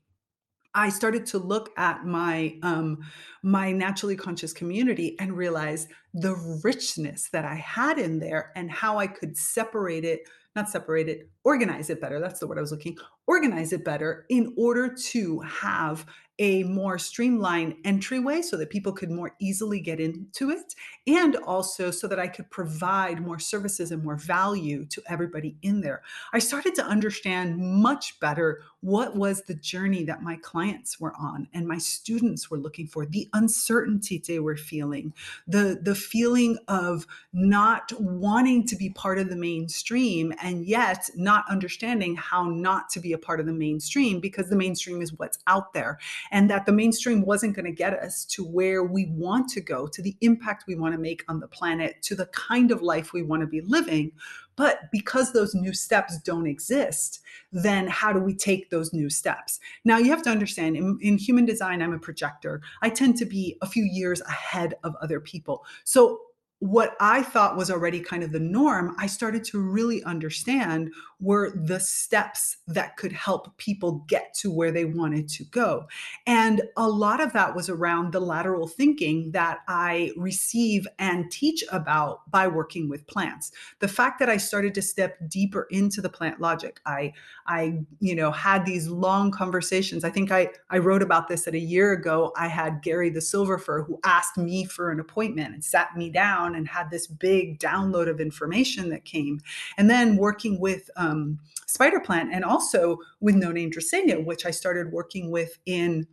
I 0.76 0.88
started 0.88 1.24
to 1.26 1.38
look 1.38 1.70
at 1.76 2.04
my 2.04 2.58
um, 2.62 2.98
my 3.42 3.70
naturally 3.70 4.16
conscious 4.16 4.52
community 4.52 5.16
and 5.20 5.36
realize 5.36 5.86
the 6.14 6.34
richness 6.64 7.28
that 7.30 7.44
I 7.44 7.54
had 7.54 7.98
in 7.98 8.18
there 8.18 8.52
and 8.56 8.70
how 8.70 8.98
I 8.98 9.06
could 9.06 9.36
separate 9.36 10.04
it, 10.04 10.22
not 10.56 10.68
separate 10.68 11.08
it, 11.08 11.30
organize 11.44 11.90
it 11.90 12.00
better. 12.00 12.18
That's 12.18 12.40
the 12.40 12.48
word 12.48 12.58
I 12.58 12.62
was 12.62 12.72
looking. 12.72 12.96
Organize 13.26 13.72
it 13.72 13.84
better 13.84 14.26
in 14.30 14.52
order 14.56 14.92
to 14.92 15.40
have 15.40 16.06
a 16.38 16.64
more 16.64 16.98
streamlined 16.98 17.76
entryway 17.84 18.42
so 18.42 18.56
that 18.56 18.70
people 18.70 18.92
could 18.92 19.10
more 19.10 19.34
easily 19.40 19.80
get 19.80 20.00
into 20.00 20.50
it 20.50 20.74
and 21.06 21.36
also 21.36 21.90
so 21.90 22.08
that 22.08 22.18
I 22.18 22.26
could 22.26 22.50
provide 22.50 23.20
more 23.20 23.38
services 23.38 23.92
and 23.92 24.02
more 24.02 24.16
value 24.16 24.84
to 24.86 25.02
everybody 25.08 25.56
in 25.62 25.80
there. 25.80 26.02
I 26.32 26.40
started 26.40 26.74
to 26.76 26.84
understand 26.84 27.58
much 27.58 28.18
better 28.18 28.62
what 28.84 29.16
was 29.16 29.40
the 29.40 29.54
journey 29.54 30.04
that 30.04 30.22
my 30.22 30.36
clients 30.42 31.00
were 31.00 31.14
on 31.18 31.48
and 31.54 31.66
my 31.66 31.78
students 31.78 32.50
were 32.50 32.58
looking 32.58 32.86
for, 32.86 33.06
the 33.06 33.26
uncertainty 33.32 34.22
they 34.26 34.38
were 34.38 34.58
feeling, 34.58 35.14
the 35.48 35.80
the 35.80 35.94
feeling 35.94 36.58
of 36.68 37.06
not 37.32 37.90
wanting 37.98 38.66
to 38.66 38.76
be 38.76 38.90
part 38.90 39.18
of 39.18 39.30
the 39.30 39.36
mainstream 39.36 40.34
and 40.42 40.66
yet 40.66 41.08
not 41.16 41.46
understanding 41.48 42.14
how 42.14 42.44
not 42.44 42.90
to 42.90 43.00
be 43.00 43.14
a 43.14 43.18
part 43.18 43.40
of 43.40 43.46
the 43.46 43.52
mainstream 43.54 44.20
because 44.20 44.50
the 44.50 44.56
mainstream 44.56 45.00
is 45.00 45.14
what's 45.14 45.38
out 45.46 45.72
there 45.72 45.98
and 46.30 46.50
that 46.50 46.66
the 46.66 46.72
mainstream 46.72 47.24
wasn't 47.24 47.56
going 47.56 47.64
to 47.64 47.72
get 47.72 47.94
us 47.94 48.26
to 48.26 48.44
where 48.44 48.84
we 48.84 49.06
want 49.06 49.48
to 49.48 49.62
go, 49.62 49.86
to 49.86 50.02
the 50.02 50.14
impact 50.20 50.64
we 50.66 50.74
want 50.74 50.92
to 50.94 51.00
make 51.00 51.24
on 51.26 51.40
the 51.40 51.48
planet, 51.48 52.02
to 52.02 52.14
the 52.14 52.26
kind 52.26 52.70
of 52.70 52.82
life 52.82 53.14
we 53.14 53.22
want 53.22 53.40
to 53.40 53.46
be 53.46 53.62
living. 53.62 54.12
But 54.56 54.90
because 54.92 55.32
those 55.32 55.54
new 55.54 55.72
steps 55.72 56.18
don't 56.18 56.46
exist, 56.46 57.20
then 57.52 57.86
how 57.86 58.12
do 58.12 58.20
we 58.20 58.34
take 58.34 58.70
those 58.70 58.92
new 58.92 59.10
steps? 59.10 59.58
Now, 59.84 59.98
you 59.98 60.10
have 60.10 60.22
to 60.22 60.30
understand 60.30 60.76
in, 60.76 60.98
in, 61.00 61.18
human 61.18 61.44
design, 61.44 61.82
I'm 61.82 61.92
a 61.92 61.98
projector. 61.98 62.60
I 62.82 62.90
tend 62.90 63.16
to 63.18 63.24
be 63.24 63.56
a 63.62 63.66
few 63.66 63.84
years 63.84 64.20
ahead 64.22 64.74
of 64.84 64.94
other 65.00 65.20
people. 65.20 65.64
So 65.84 66.20
what 66.64 66.96
I 66.98 67.22
thought 67.22 67.58
was 67.58 67.70
already 67.70 68.00
kind 68.00 68.22
of 68.22 68.32
the 68.32 68.40
norm, 68.40 68.96
I 68.98 69.06
started 69.06 69.44
to 69.44 69.60
really 69.60 70.02
understand 70.04 70.94
were 71.20 71.52
the 71.54 71.78
steps 71.78 72.56
that 72.66 72.96
could 72.96 73.12
help 73.12 73.54
people 73.58 74.04
get 74.08 74.32
to 74.36 74.50
where 74.50 74.72
they 74.72 74.86
wanted 74.86 75.28
to 75.28 75.44
go. 75.44 75.86
And 76.26 76.62
a 76.78 76.88
lot 76.88 77.20
of 77.20 77.34
that 77.34 77.54
was 77.54 77.68
around 77.68 78.12
the 78.12 78.20
lateral 78.20 78.66
thinking 78.66 79.30
that 79.32 79.58
I 79.68 80.12
receive 80.16 80.88
and 80.98 81.30
teach 81.30 81.62
about 81.70 82.30
by 82.30 82.48
working 82.48 82.88
with 82.88 83.06
plants. 83.06 83.52
The 83.80 83.88
fact 83.88 84.18
that 84.20 84.30
I 84.30 84.38
started 84.38 84.74
to 84.74 84.82
step 84.82 85.18
deeper 85.28 85.66
into 85.70 86.00
the 86.00 86.08
plant 86.08 86.40
logic. 86.40 86.80
I 86.86 87.12
I 87.46 87.80
you 88.00 88.14
know 88.14 88.30
had 88.30 88.64
these 88.64 88.88
long 88.88 89.30
conversations. 89.30 90.02
I 90.02 90.10
think 90.10 90.32
I 90.32 90.50
I 90.70 90.78
wrote 90.78 91.02
about 91.02 91.28
this 91.28 91.46
at 91.46 91.54
a 91.54 91.58
year 91.58 91.92
ago. 91.92 92.32
I 92.36 92.48
had 92.48 92.82
Gary 92.82 93.10
the 93.10 93.20
Silver 93.20 93.58
Fir 93.58 93.82
who 93.82 94.00
asked 94.04 94.38
me 94.38 94.64
for 94.64 94.90
an 94.90 94.98
appointment 94.98 95.52
and 95.52 95.62
sat 95.62 95.94
me 95.96 96.08
down 96.08 96.53
and 96.54 96.68
had 96.68 96.90
this 96.90 97.06
big 97.06 97.58
download 97.58 98.08
of 98.08 98.20
information 98.20 98.88
that 98.90 99.04
came. 99.04 99.40
And 99.76 99.88
then 99.90 100.16
working 100.16 100.60
with 100.60 100.90
um, 100.96 101.38
Spider 101.66 102.00
Plant 102.00 102.32
and 102.32 102.44
also 102.44 102.98
with 103.20 103.34
No 103.34 103.52
Name 103.52 103.70
Dracaena, 103.70 104.24
which 104.24 104.46
I 104.46 104.50
started 104.50 104.92
working 104.92 105.30
with 105.30 105.58
in 105.66 106.06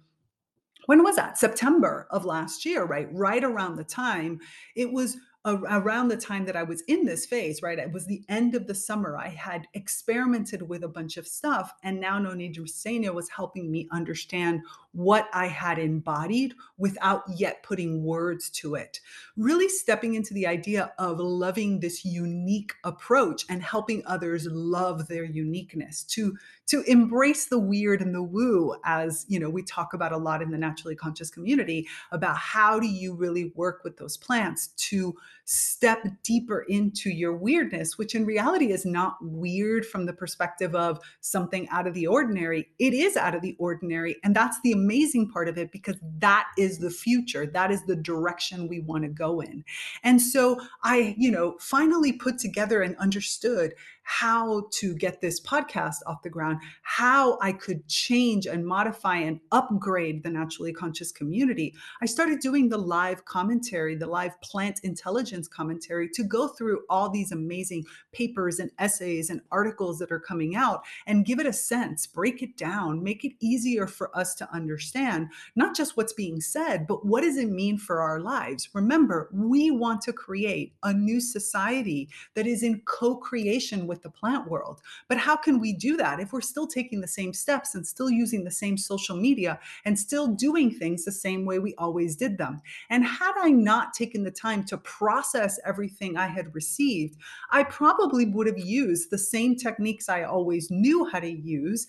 when 0.87 1.03
was 1.03 1.15
that? 1.15 1.37
September 1.37 2.07
of 2.09 2.25
last 2.25 2.65
year, 2.65 2.83
right? 2.83 3.07
Right 3.11 3.43
around 3.43 3.75
the 3.75 3.83
time 3.83 4.39
it 4.75 4.91
was 4.91 5.17
around 5.43 6.09
the 6.09 6.17
time 6.17 6.45
that 6.45 6.55
I 6.55 6.61
was 6.61 6.81
in 6.81 7.03
this 7.05 7.25
phase, 7.25 7.63
right? 7.63 7.79
It 7.79 7.91
was 7.91 8.05
the 8.05 8.23
end 8.29 8.53
of 8.53 8.67
the 8.67 8.75
summer. 8.75 9.17
I 9.17 9.29
had 9.29 9.67
experimented 9.73 10.61
with 10.61 10.83
a 10.83 10.87
bunch 10.87 11.17
of 11.17 11.27
stuff, 11.27 11.73
and 11.83 11.99
now 11.99 12.19
Noni 12.19 12.53
Dracaena 12.53 13.13
was 13.13 13.29
helping 13.29 13.71
me 13.71 13.87
understand 13.91 14.61
what 14.91 15.29
I 15.33 15.47
had 15.47 15.79
embodied 15.79 16.53
without 16.77 17.23
yet 17.35 17.63
putting 17.63 18.03
words 18.03 18.49
to 18.51 18.75
it. 18.75 18.99
Really 19.35 19.69
stepping 19.69 20.13
into 20.13 20.33
the 20.33 20.45
idea 20.45 20.93
of 20.99 21.19
loving 21.19 21.79
this 21.79 22.05
unique 22.05 22.73
approach 22.83 23.45
and 23.49 23.63
helping 23.63 24.03
others 24.05 24.47
love 24.51 25.07
their 25.07 25.23
uniqueness, 25.23 26.03
to 26.03 26.37
to 26.67 26.83
embrace 26.83 27.47
the 27.47 27.59
weird 27.59 28.01
and 28.01 28.13
the 28.13 28.23
woo 28.23 28.75
as 28.85 29.25
you 29.27 29.39
know 29.39 29.49
we 29.49 29.63
talk 29.63 29.93
about 29.93 30.11
a 30.11 30.17
lot 30.17 30.41
in 30.41 30.51
the 30.51 30.57
naturally 30.57 30.95
conscious 30.95 31.29
community 31.29 31.87
about 32.11 32.37
how 32.37 32.79
do 32.79 32.87
you 32.87 33.13
really 33.13 33.51
work 33.55 33.83
with 33.83 33.97
those 33.97 34.17
plants 34.17 34.67
to 34.77 35.15
step 35.45 36.05
deeper 36.23 36.65
into 36.69 37.09
your 37.09 37.35
weirdness 37.35 37.97
which 37.97 38.15
in 38.15 38.25
reality 38.25 38.71
is 38.71 38.85
not 38.85 39.17
weird 39.21 39.85
from 39.85 40.05
the 40.05 40.13
perspective 40.13 40.75
of 40.75 40.99
something 41.19 41.67
out 41.69 41.87
of 41.87 41.93
the 41.93 42.07
ordinary. 42.07 42.69
It 42.79 42.93
is 42.93 43.17
out 43.17 43.35
of 43.35 43.41
the 43.41 43.55
ordinary 43.59 44.15
and 44.23 44.35
that's 44.35 44.59
the 44.63 44.71
amazing 44.71 45.29
part 45.29 45.47
of 45.47 45.57
it 45.57 45.71
because 45.71 45.97
that 46.19 46.47
is 46.57 46.77
the 46.77 46.89
future. 46.89 47.45
That 47.45 47.71
is 47.71 47.85
the 47.85 47.95
direction 47.95 48.67
we 48.67 48.79
want 48.79 49.03
to 49.03 49.09
go 49.09 49.41
in. 49.41 49.63
And 50.03 50.21
so 50.21 50.59
i 50.83 51.15
you 51.17 51.31
know 51.31 51.57
finally 51.59 52.13
put 52.13 52.37
together 52.37 52.81
and 52.81 52.95
understood 52.97 53.73
how 54.03 54.67
to 54.71 54.93
get 54.95 55.21
this 55.21 55.39
podcast 55.39 55.97
off 56.05 56.21
the 56.23 56.29
ground, 56.29 56.59
how 56.81 57.37
I 57.41 57.53
could 57.53 57.87
change 57.87 58.45
and 58.45 58.65
modify 58.65 59.17
and 59.17 59.39
upgrade 59.51 60.23
the 60.23 60.29
naturally 60.29 60.73
conscious 60.73 61.11
community, 61.11 61.73
I 62.01 62.05
started 62.05 62.39
doing 62.39 62.69
the 62.69 62.77
live 62.77 63.25
commentary, 63.25 63.95
the 63.95 64.07
live 64.07 64.39
plant 64.41 64.79
intelligence 64.83 65.47
commentary 65.47 66.09
to 66.13 66.23
go 66.23 66.47
through 66.47 66.81
all 66.89 67.09
these 67.09 67.31
amazing 67.31 67.85
papers 68.11 68.59
and 68.59 68.71
essays 68.79 69.29
and 69.29 69.41
articles 69.51 69.99
that 69.99 70.11
are 70.11 70.19
coming 70.19 70.55
out 70.55 70.83
and 71.07 71.25
give 71.25 71.39
it 71.39 71.45
a 71.45 71.53
sense, 71.53 72.07
break 72.07 72.41
it 72.41 72.57
down, 72.57 73.03
make 73.03 73.23
it 73.23 73.33
easier 73.39 73.87
for 73.87 74.15
us 74.17 74.35
to 74.35 74.51
understand 74.53 75.29
not 75.55 75.75
just 75.75 75.97
what's 75.97 76.13
being 76.13 76.41
said, 76.41 76.87
but 76.87 77.05
what 77.05 77.21
does 77.21 77.37
it 77.37 77.49
mean 77.49 77.77
for 77.77 78.01
our 78.01 78.19
lives? 78.19 78.69
Remember, 78.73 79.29
we 79.31 79.71
want 79.71 80.01
to 80.01 80.13
create 80.13 80.73
a 80.83 80.93
new 80.93 81.19
society 81.19 82.09
that 82.35 82.47
is 82.47 82.63
in 82.63 82.81
co 82.85 83.15
creation 83.15 83.87
with 83.91 84.01
the 84.03 84.09
plant 84.09 84.49
world. 84.49 84.79
But 85.09 85.17
how 85.17 85.35
can 85.35 85.59
we 85.59 85.73
do 85.73 85.97
that 85.97 86.21
if 86.21 86.31
we're 86.31 86.39
still 86.39 86.65
taking 86.65 87.01
the 87.01 87.07
same 87.09 87.33
steps 87.33 87.75
and 87.75 87.85
still 87.85 88.09
using 88.09 88.45
the 88.45 88.49
same 88.49 88.77
social 88.77 89.17
media 89.17 89.59
and 89.83 89.99
still 89.99 90.27
doing 90.27 90.71
things 90.71 91.03
the 91.03 91.11
same 91.11 91.43
way 91.43 91.59
we 91.59 91.75
always 91.77 92.15
did 92.15 92.37
them? 92.37 92.61
And 92.89 93.03
had 93.03 93.33
I 93.35 93.49
not 93.49 93.93
taken 93.93 94.23
the 94.23 94.31
time 94.31 94.63
to 94.67 94.77
process 94.77 95.59
everything 95.65 96.15
I 96.15 96.27
had 96.27 96.55
received, 96.55 97.17
I 97.51 97.63
probably 97.65 98.25
would 98.25 98.47
have 98.47 98.57
used 98.57 99.11
the 99.11 99.17
same 99.17 99.57
techniques 99.57 100.07
I 100.07 100.23
always 100.23 100.71
knew 100.71 101.03
how 101.11 101.19
to 101.19 101.29
use 101.29 101.85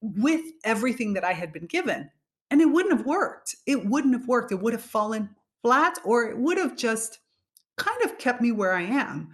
with 0.00 0.44
everything 0.62 1.14
that 1.14 1.24
I 1.24 1.32
had 1.32 1.52
been 1.52 1.66
given. 1.66 2.08
And 2.52 2.60
it 2.60 2.66
wouldn't 2.66 2.96
have 2.96 3.06
worked. 3.06 3.56
It 3.66 3.86
wouldn't 3.86 4.14
have 4.14 4.28
worked. 4.28 4.52
It 4.52 4.60
would 4.60 4.72
have 4.72 4.82
fallen 4.82 5.30
flat 5.62 5.98
or 6.04 6.30
it 6.30 6.38
would 6.38 6.58
have 6.58 6.76
just 6.76 7.18
kind 7.76 8.04
of 8.04 8.18
kept 8.18 8.40
me 8.40 8.52
where 8.52 8.72
I 8.72 8.82
am 8.82 9.32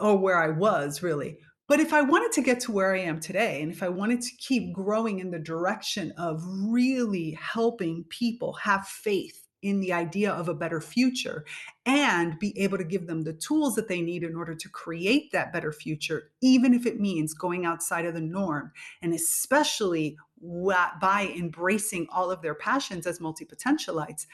or 0.00 0.16
where 0.16 0.38
I 0.38 0.48
was 0.48 1.02
really. 1.02 1.38
But 1.66 1.80
if 1.80 1.92
I 1.92 2.00
wanted 2.00 2.32
to 2.32 2.42
get 2.42 2.60
to 2.60 2.72
where 2.72 2.94
I 2.94 3.00
am 3.00 3.20
today, 3.20 3.60
and 3.60 3.70
if 3.70 3.82
I 3.82 3.90
wanted 3.90 4.22
to 4.22 4.36
keep 4.38 4.72
growing 4.72 5.18
in 5.18 5.30
the 5.30 5.38
direction 5.38 6.12
of 6.16 6.42
really 6.46 7.32
helping 7.32 8.04
people 8.08 8.54
have 8.54 8.86
faith 8.86 9.44
in 9.60 9.80
the 9.80 9.92
idea 9.92 10.30
of 10.30 10.48
a 10.48 10.54
better 10.54 10.80
future 10.80 11.44
and 11.84 12.38
be 12.38 12.58
able 12.58 12.78
to 12.78 12.84
give 12.84 13.06
them 13.06 13.22
the 13.22 13.32
tools 13.32 13.74
that 13.74 13.88
they 13.88 14.00
need 14.00 14.22
in 14.22 14.36
order 14.36 14.54
to 14.54 14.68
create 14.68 15.32
that 15.32 15.52
better 15.52 15.72
future, 15.72 16.30
even 16.40 16.72
if 16.72 16.86
it 16.86 17.00
means 17.00 17.34
going 17.34 17.66
outside 17.66 18.06
of 18.06 18.14
the 18.14 18.20
norm. 18.20 18.72
And 19.02 19.12
especially 19.12 20.16
by 20.40 21.34
embracing 21.36 22.06
all 22.10 22.30
of 22.30 22.40
their 22.40 22.54
passions 22.54 23.06
as 23.06 23.20
multi 23.20 23.44
potentialites. 23.44 24.26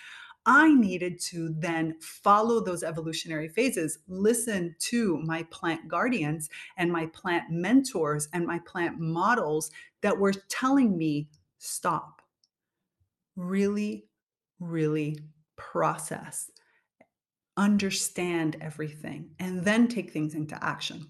I 0.47 0.75
needed 0.75 1.19
to 1.21 1.55
then 1.59 1.97
follow 2.01 2.61
those 2.61 2.83
evolutionary 2.83 3.49
phases, 3.49 3.99
listen 4.09 4.77
to 4.81 5.19
my 5.19 5.45
plant 5.45 5.89
guardians 5.89 6.51
and 6.77 6.93
my 6.93 7.07
plant 7.07 7.51
mentors 7.51 8.29
and 8.33 8.47
my 8.47 8.59
plant 8.61 9.01
models 9.01 9.71
that 10.03 10.19
were 10.19 10.33
telling 10.49 10.99
me 10.99 11.29
stop, 11.59 12.21
really, 13.37 14.07
really 14.61 15.19
process, 15.57 16.51
understand 17.57 18.57
everything, 18.61 19.31
and 19.39 19.65
then 19.65 19.89
take 19.89 20.13
things 20.13 20.35
into 20.35 20.63
action. 20.63 21.07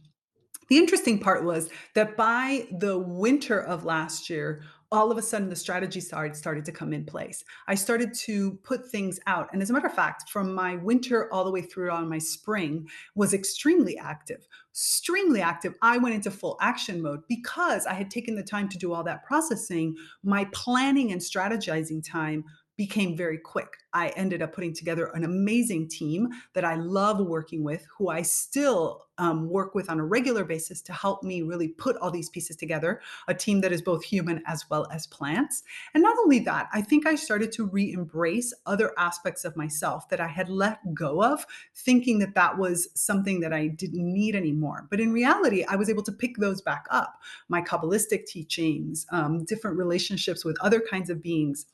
The 0.69 0.79
interesting 0.79 1.19
part 1.19 1.45
was 1.45 1.69
that 1.95 2.17
by 2.17 2.69
the 2.71 2.99
winter 2.99 3.61
of 3.61 3.85
last 3.85 4.31
year, 4.31 4.63
all 4.95 5.11
of 5.11 5.19
a 5.19 5.23
sudden 5.23 5.49
the 5.49 5.57
strategy 5.57 6.01
started 6.01 6.37
started 6.37 6.65
to 6.65 6.73
come 6.73 6.93
in 6.93 7.05
place. 7.05 7.45
I 7.67 7.75
started 7.75 8.15
to 8.15 8.53
put 8.63 8.91
things 8.91 9.19
out. 9.27 9.49
And 9.53 9.61
as 9.61 9.71
a 9.71 9.73
matter 9.73 9.89
of 9.89 9.95
fact, 9.95 10.31
from 10.31 10.55
my 10.55 10.77
winter 10.77 11.33
all 11.33 11.45
the 11.45 11.51
way 11.51 11.63
through 11.63 11.91
on 11.91 12.09
my 12.09 12.19
spring 12.19 12.89
was 13.15 13.35
extremely 13.35 13.99
active. 13.99 14.47
Extremely 14.71 15.41
active. 15.41 15.75
I 15.83 15.99
went 15.99 16.15
into 16.15 16.31
full 16.31 16.57
action 16.61 17.03
mode 17.03 17.21
because 17.29 17.87
I 17.87 17.95
had 17.95 18.11
taken 18.11 18.37
the 18.37 18.43
time 18.43 18.69
to 18.69 18.79
do 18.79 18.93
all 18.93 19.03
that 19.05 19.25
processing. 19.25 19.97
My 20.23 20.45
planning 20.53 21.11
and 21.11 21.21
strategizing 21.21 22.09
time 22.09 22.45
became 22.77 23.17
very 23.17 23.39
quick. 23.39 23.77
I 23.93 24.09
ended 24.11 24.43
up 24.43 24.53
putting 24.53 24.75
together 24.75 25.07
an 25.15 25.25
amazing 25.25 25.89
team 25.89 26.29
that 26.55 26.65
I 26.65 26.75
love 26.75 27.21
working 27.21 27.63
with, 27.63 27.87
who 27.97 28.09
I 28.09 28.23
still 28.23 29.07
um, 29.19 29.49
work 29.49 29.77
with 29.77 29.89
on 29.89 30.01
a 30.01 30.05
regular 30.05 30.45
basis 30.45 30.83
to 30.83 30.93
help 30.93 31.23
me 31.23 31.43
really 31.43 31.69
put 31.69 31.97
all 31.99 32.11
these 32.11 32.29
pieces 32.29 32.57
together. 32.57 33.01
A 33.29 33.35
team 33.35 33.61
that 33.61 33.71
is 33.71 33.81
both 33.81 34.03
human 34.03 34.43
as 34.47 34.69
well 34.69 34.89
as 34.91 35.07
plants. 35.07 35.63
And 35.95 36.03
not 36.03 36.17
only 36.19 36.41
that, 36.41 36.69
I 36.73 36.81
think 36.81 37.07
I 37.07 37.15
started 37.15 37.53
to 37.53 37.67
re 37.67 37.93
embrace 37.93 38.53
other 38.67 38.93
aspects 38.99 39.45
of 39.45 39.57
myself 39.57 40.09
that 40.09 40.21
I 40.21 40.27
had 40.27 40.49
let 40.49 40.95
go 40.95 41.23
of, 41.23 41.47
thinking 41.77 42.19
that 42.19 42.35
that 42.35 42.59
was 42.59 42.89
something 42.95 43.39
that 43.41 43.53
I 43.53 43.69
didn't 43.69 44.13
need 44.13 44.35
anymore. 44.35 44.89
But 44.91 44.99
in 44.99 45.13
reality, 45.13 45.65
I 45.69 45.77
was 45.77 45.89
able 45.89 46.03
to 46.03 46.13
pick 46.13 46.39
those 46.39 46.61
back 46.61 46.87
up 46.91 47.21
my 47.49 47.63
Kabbalistic 47.63 48.27
teachings, 48.27 49.07
um, 49.13 49.45
different 49.45 49.77
relationships 49.77 50.45
with 50.45 50.57
other 50.61 50.81
kinds 50.81 51.11
of 51.11 51.23
beings 51.23 51.67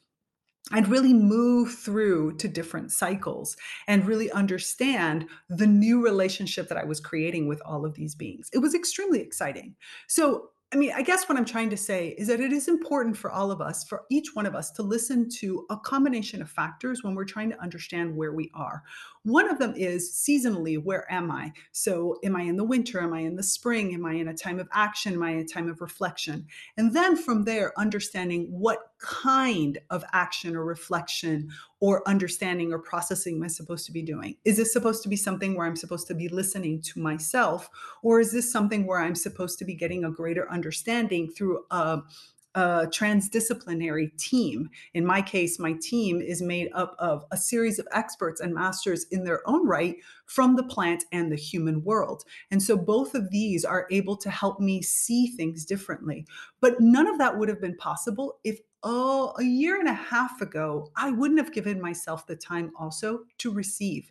I'd 0.73 0.89
really 0.89 1.15
move 1.15 1.75
through 1.75 2.37
to 2.37 2.49
different 2.49 2.93
cycles 2.93 3.57
and 3.89 4.07
really 4.07 4.31
understand 4.31 5.27
the 5.49 5.67
new 5.67 6.03
relationship 6.03 6.69
that 6.69 6.79
I 6.79 6.85
was 6.85 7.01
creating 7.01 7.49
with 7.49 7.61
all 7.65 7.85
of 7.85 7.95
these 7.95 8.15
beings. 8.15 8.51
It 8.53 8.59
was 8.59 8.75
extremely 8.75 9.21
exciting. 9.21 9.75
So, 10.07 10.51
I 10.73 10.77
mean, 10.77 10.93
I 10.95 11.03
guess 11.03 11.29
what 11.29 11.37
I'm 11.37 11.45
trying 11.45 11.71
to 11.71 11.77
say 11.77 12.15
is 12.17 12.29
that 12.29 12.39
it 12.39 12.53
is 12.53 12.69
important 12.69 13.17
for 13.17 13.29
all 13.29 13.51
of 13.51 13.61
us, 13.61 13.83
for 13.83 14.05
each 14.09 14.37
one 14.37 14.47
of 14.47 14.55
us, 14.55 14.71
to 14.73 14.85
listen 14.85 15.29
to 15.41 15.67
a 15.69 15.77
combination 15.77 16.41
of 16.41 16.49
factors 16.49 17.03
when 17.03 17.17
we're 17.17 17.25
trying 17.25 17.51
to 17.51 17.61
understand 17.61 18.15
where 18.15 18.33
we 18.33 18.53
are. 18.55 18.85
One 19.25 19.51
of 19.51 19.59
them 19.59 19.75
is 19.75 20.13
seasonally, 20.13 20.81
where 20.81 21.11
am 21.13 21.33
I? 21.33 21.53
So, 21.73 22.19
am 22.23 22.37
I 22.37 22.43
in 22.43 22.57
the 22.57 22.63
winter? 22.63 23.01
Am 23.01 23.13
I 23.13 23.21
in 23.21 23.35
the 23.35 23.43
spring? 23.43 23.93
Am 23.95 24.07
I 24.07 24.13
in 24.13 24.29
a 24.29 24.35
time 24.35 24.61
of 24.61 24.69
action? 24.73 25.15
Am 25.15 25.23
I 25.25 25.33
in 25.33 25.39
a 25.39 25.45
time 25.45 25.69
of 25.69 25.81
reflection? 25.81 26.47
And 26.77 26.95
then 26.95 27.17
from 27.17 27.43
there, 27.43 27.73
understanding 27.77 28.47
what 28.51 28.90
kind 29.01 29.79
of 29.89 30.05
action 30.13 30.55
or 30.55 30.65
reflection 30.65 31.51
or 31.81 32.07
understanding 32.09 32.73
or 32.73 32.79
processing 32.79 33.37
am 33.37 33.43
I 33.43 33.49
supposed 33.49 33.87
to 33.87 33.93
be 33.93 34.03
doing? 34.03 34.37
Is 34.45 34.59
this 34.59 34.73
supposed 34.73 35.03
to 35.03 35.09
be 35.09 35.17
something 35.17 35.57
where 35.57 35.67
I'm 35.67 35.77
supposed 35.77 36.07
to 36.09 36.15
be 36.15 36.29
listening 36.29 36.83
to 36.83 37.01
myself? 37.01 37.71
Or 38.03 38.21
is 38.21 38.33
this 38.33 38.51
something 38.51 38.87
where 38.87 39.01
I'm 39.01 39.15
supposed 39.15 39.59
to 39.59 39.65
be 39.65 39.75
getting 39.75 40.05
a 40.05 40.11
greater 40.11 40.51
understanding 40.51 41.31
through 41.31 41.65
a 41.71 42.03
a 42.55 42.87
transdisciplinary 42.87 44.17
team. 44.17 44.69
In 44.95 45.07
my 45.07 45.23
case, 45.23 45.59
my 45.59 45.75
team 45.81 46.21
is 46.21 46.43
made 46.43 46.69
up 46.75 46.97
of 46.99 47.25
a 47.31 47.37
series 47.37 47.79
of 47.79 47.87
experts 47.93 48.41
and 48.41 48.55
masters 48.55 49.07
in 49.11 49.25
their 49.25 49.47
own 49.49 49.67
right 49.67 49.97
from 50.27 50.57
the 50.57 50.65
plant 50.65 51.05
and 51.13 51.31
the 51.31 51.37
human 51.37 51.83
world. 51.85 52.25
And 52.51 52.63
so 52.63 52.77
both 52.77 53.15
of 53.15 53.31
these 53.31 53.65
are 53.65 53.87
able 53.91 54.17
to 54.17 54.31
help 54.31 54.61
me 54.61 54.83
see 54.83 55.29
things 55.29 55.65
differently. 55.65 56.27
But 56.61 56.81
none 56.81 57.07
of 57.07 57.19
that 57.19 57.39
would 57.39 57.49
have 57.49 57.61
been 57.61 57.77
possible 57.77 58.39
if 58.45 58.61
oh, 58.83 59.35
a 59.39 59.43
year 59.43 59.79
and 59.79 59.89
a 59.89 59.93
half 59.93 60.41
ago, 60.41 60.91
I 60.97 61.11
wouldn't 61.11 61.39
have 61.39 61.53
given 61.53 61.81
myself 61.81 62.27
the 62.27 62.37
time 62.37 62.73
also 62.79 63.21
to 63.39 63.53
receive 63.53 64.11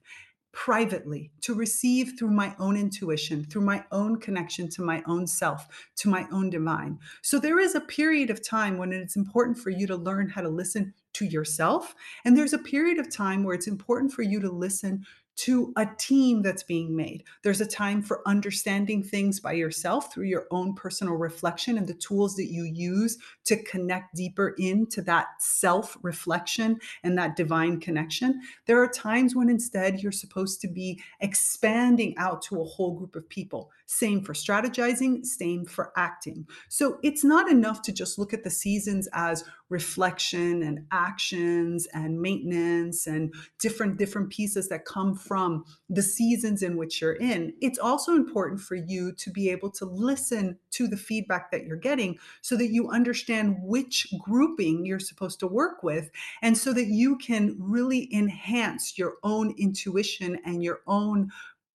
privately, 0.60 1.32
to 1.40 1.54
receive 1.54 2.16
through 2.20 2.30
my 2.30 2.54
own 2.60 2.76
intuition, 2.76 3.46
through 3.46 3.62
my 3.62 3.82
own 3.94 4.20
connection 4.20 4.68
to 4.68 4.82
my 4.82 5.02
own 5.08 5.26
self, 5.26 5.66
to 5.96 6.10
my 6.10 6.28
own 6.34 6.50
divine. 6.50 7.00
So 7.22 7.40
there 7.40 7.62
is 7.62 7.76
a 7.76 7.82
period 7.82 8.30
of 8.30 8.46
time 8.46 8.78
when 8.78 8.92
it's 8.92 9.16
important 9.16 9.58
for 9.58 9.70
you 9.70 9.88
to 9.88 9.96
learn 9.96 10.28
how 10.28 10.42
to 10.42 10.50
listen 10.50 10.94
to 11.14 11.24
yourself. 11.24 11.96
And 12.26 12.38
there's 12.38 12.52
a 12.52 12.58
period 12.58 12.98
of 12.98 13.10
time 13.10 13.46
where 13.46 13.56
it's 13.56 13.68
important 13.68 14.12
for 14.12 14.22
you 14.22 14.42
to 14.42 14.52
listen 14.52 15.06
to 15.40 15.72
a 15.78 15.88
team 15.98 16.42
that's 16.42 16.64
being 16.64 16.94
made. 16.94 17.24
There's 17.44 17.62
a 17.62 17.66
time 17.66 18.02
for 18.02 18.22
understanding 18.28 19.02
things 19.02 19.40
by 19.40 19.54
yourself 19.54 20.14
through 20.14 20.26
your 20.26 20.48
own 20.52 20.74
personal 20.74 21.16
reflection 21.16 21.78
and 21.78 21.88
the 21.88 21.94
tools 21.94 22.36
that 22.36 22.52
you 22.52 22.66
use 22.66 23.18
to 23.46 23.64
connect 23.64 24.16
deeper 24.16 24.56
into 24.58 25.02
that 25.04 25.28
self 25.40 25.98
reflection 26.02 26.78
and 27.04 27.18
that 27.18 27.38
divine 27.38 27.80
connection. 27.80 28.42
There 28.66 28.84
are 28.84 28.88
times 28.88 29.34
when 29.34 29.50
instead 29.50 30.02
you're 30.02 30.12
supposed 30.12 30.60
to 30.62 30.68
be 30.68 31.02
expanding 31.22 32.18
out 32.18 32.42
to 32.44 32.62
a 32.62 32.66
whole 32.66 32.98
group 32.98 33.16
of 33.16 33.30
people. 33.30 33.72
Same 33.92 34.22
for 34.22 34.34
strategizing, 34.34 35.26
same 35.26 35.66
for 35.66 35.92
acting. 35.98 36.48
So 36.68 37.00
it's 37.02 37.24
not 37.24 37.50
enough 37.50 37.82
to 37.82 37.92
just 37.92 38.20
look 38.20 38.36
at 38.36 38.44
the 38.44 38.50
seasons 38.52 39.10
as 39.14 39.44
reflection 39.70 40.64
and 40.64 40.86
actions 40.92 41.88
and 41.94 42.20
maintenance 42.20 43.08
and 43.08 43.34
different 43.60 43.98
different 43.98 44.30
pieces 44.30 44.68
that 44.68 44.86
come 44.86 45.16
from 45.16 45.64
the 45.90 46.02
seasons 46.02 46.64
in 46.64 46.76
which 46.76 47.02
you're 47.02 47.14
in 47.14 47.54
it's 47.62 47.78
also 47.78 48.16
important 48.16 48.60
for 48.60 48.76
you 48.76 49.12
to 49.12 49.30
be 49.30 49.50
able 49.50 49.70
to 49.70 49.86
listen 49.86 50.58
to 50.72 50.88
the 50.88 50.98
feedback 50.98 51.52
that 51.52 51.66
you're 51.66 51.78
getting 51.78 52.18
so 52.42 52.58
that 52.58 52.72
you 52.72 52.90
understand 52.90 53.56
which 53.62 54.08
grouping 54.20 54.86
you're 54.86 55.00
supposed 55.00 55.40
to 55.40 55.48
work 55.48 55.84
with 55.84 56.10
and 56.42 56.58
so 56.58 56.74
that 56.74 56.88
you 56.88 57.16
can 57.18 57.56
really 57.60 58.10
enhance 58.14 58.98
your 58.98 59.18
own 59.24 59.54
intuition 59.58 60.40
and 60.46 60.64
your 60.64 60.82
own 60.88 61.30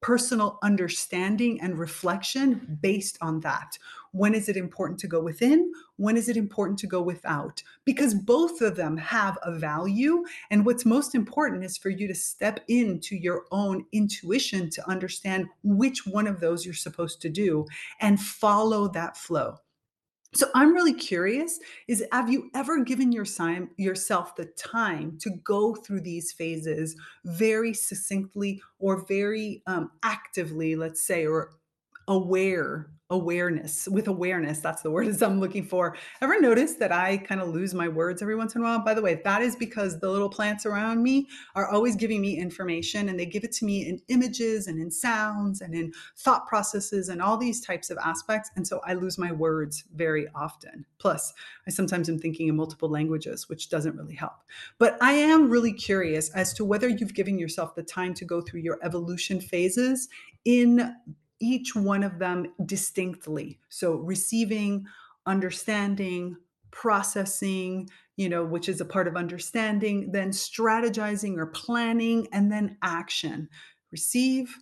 personal 0.05 0.59
understanding 0.63 1.59
and 1.63 1.79
reflection 1.79 2.79
based 2.83 3.17
on 3.23 3.41
that. 3.41 3.79
When 4.13 4.35
is 4.35 4.51
it 4.51 4.57
important 4.57 4.99
to 5.01 5.07
go 5.07 5.19
within? 5.23 5.73
When 5.97 6.19
is 6.19 6.29
it 6.29 6.37
important 6.37 6.79
to 6.81 6.87
go 6.87 7.01
without? 7.01 7.63
Because 7.87 8.13
both 8.13 8.61
of 8.61 8.77
them 8.77 8.99
have 8.99 9.39
a 9.43 9.59
value. 9.59 10.23
And 10.51 10.67
what's 10.67 10.85
most 10.85 11.15
important 11.15 11.65
is 11.65 11.79
for 11.79 11.89
you 11.89 12.07
to 12.07 12.15
step 12.15 12.61
into 12.69 13.17
your 13.17 13.45
own 13.51 13.87
intuition 13.93 14.69
to 14.73 14.87
understand 14.87 15.47
which 15.63 16.07
one 16.07 16.27
of 16.27 16.39
those 16.39 16.67
you're 16.67 16.75
supposed 16.75 17.23
to 17.23 17.31
do 17.31 17.65
and 17.99 18.21
follow 18.21 18.89
that 18.89 19.17
flow. 19.17 19.57
So 20.35 20.51
I'm 20.55 20.75
really 20.75 20.95
curious 20.95 21.61
is 21.87 22.05
have 22.11 22.29
you 22.31 22.51
ever 22.55 22.83
given 22.83 23.13
your 23.13 23.25
time, 23.25 23.71
yourself 23.77 24.35
the 24.35 24.47
time 24.47 25.17
to 25.19 25.31
go 25.45 25.75
through 25.75 26.01
these 26.01 26.33
phases 26.33 26.97
very 27.25 27.73
succinctly 27.73 28.61
or 28.79 29.07
very 29.07 29.63
um, 29.67 29.93
actively, 30.03 30.75
let's 30.75 31.07
say, 31.07 31.27
or 31.27 31.55
aware 32.09 32.91
awareness 33.15 33.89
with 33.89 34.09
awareness 34.09 34.59
that's 34.59 34.83
the 34.83 34.91
word 34.91 35.23
i'm 35.23 35.41
looking 35.41 35.65
for. 35.65 35.97
Ever 36.21 36.41
notice 36.41 36.75
that 36.75 36.93
i 36.93 37.17
kind 37.17 37.41
of 37.41 37.49
lose 37.49 37.73
my 37.75 37.89
words 37.89 38.21
every 38.21 38.37
once 38.37 38.55
in 38.55 38.61
a 38.61 38.65
while? 38.65 38.85
By 38.85 38.95
the 38.95 39.03
way 39.03 39.21
that 39.25 39.43
is 39.43 39.57
because 39.57 39.99
the 39.99 40.11
little 40.11 40.29
plants 40.29 40.67
around 40.67 41.03
me 41.03 41.29
are 41.55 41.69
always 41.69 41.97
giving 41.97 42.21
me 42.21 42.39
information 42.39 43.09
and 43.09 43.19
they 43.19 43.27
give 43.27 43.45
it 43.45 43.53
to 43.53 43.65
me 43.65 43.87
in 43.89 44.01
images 44.09 44.67
and 44.67 44.81
in 44.81 44.91
sounds 44.91 45.61
and 45.61 45.75
in 45.75 45.93
thought 46.17 46.47
processes 46.47 47.09
and 47.09 47.23
all 47.23 47.37
these 47.37 47.61
types 47.61 47.91
of 47.91 47.99
aspects 47.99 48.51
and 48.57 48.67
so 48.67 48.81
i 48.87 48.95
lose 48.95 49.19
my 49.19 49.33
words 49.33 49.85
very 49.95 50.27
often. 50.35 50.85
Plus 50.99 51.33
i 51.67 51.71
sometimes 51.71 52.09
am 52.09 52.19
thinking 52.19 52.49
in 52.49 52.57
multiple 52.57 52.89
languages 52.89 53.49
which 53.49 53.69
doesn't 53.69 53.97
really 53.97 54.15
help. 54.15 54.43
But 54.79 54.99
i 55.01 55.13
am 55.13 55.49
really 55.49 55.73
curious 55.73 56.31
as 56.31 56.53
to 56.55 56.65
whether 56.65 56.89
you've 56.89 57.15
given 57.15 57.39
yourself 57.39 57.75
the 57.75 57.83
time 57.83 58.15
to 58.15 58.25
go 58.25 58.41
through 58.41 58.61
your 58.61 58.79
evolution 58.83 59.41
phases 59.41 60.09
in 60.45 60.95
each 61.41 61.75
one 61.75 62.03
of 62.03 62.19
them 62.19 62.47
distinctly. 62.65 63.61
So 63.69 63.95
receiving, 63.95 64.87
understanding, 65.27 66.37
processing, 66.71 67.89
you 68.17 68.29
know, 68.29 68.45
which 68.45 68.69
is 68.69 68.81
a 68.81 68.85
part 68.85 69.09
of 69.09 69.17
understanding, 69.17 70.13
then 70.13 70.31
strategizing 70.31 71.37
or 71.39 71.47
planning, 71.47 72.29
and 72.33 72.51
then 72.51 72.77
action. 72.83 73.49
Receive, 73.93 74.57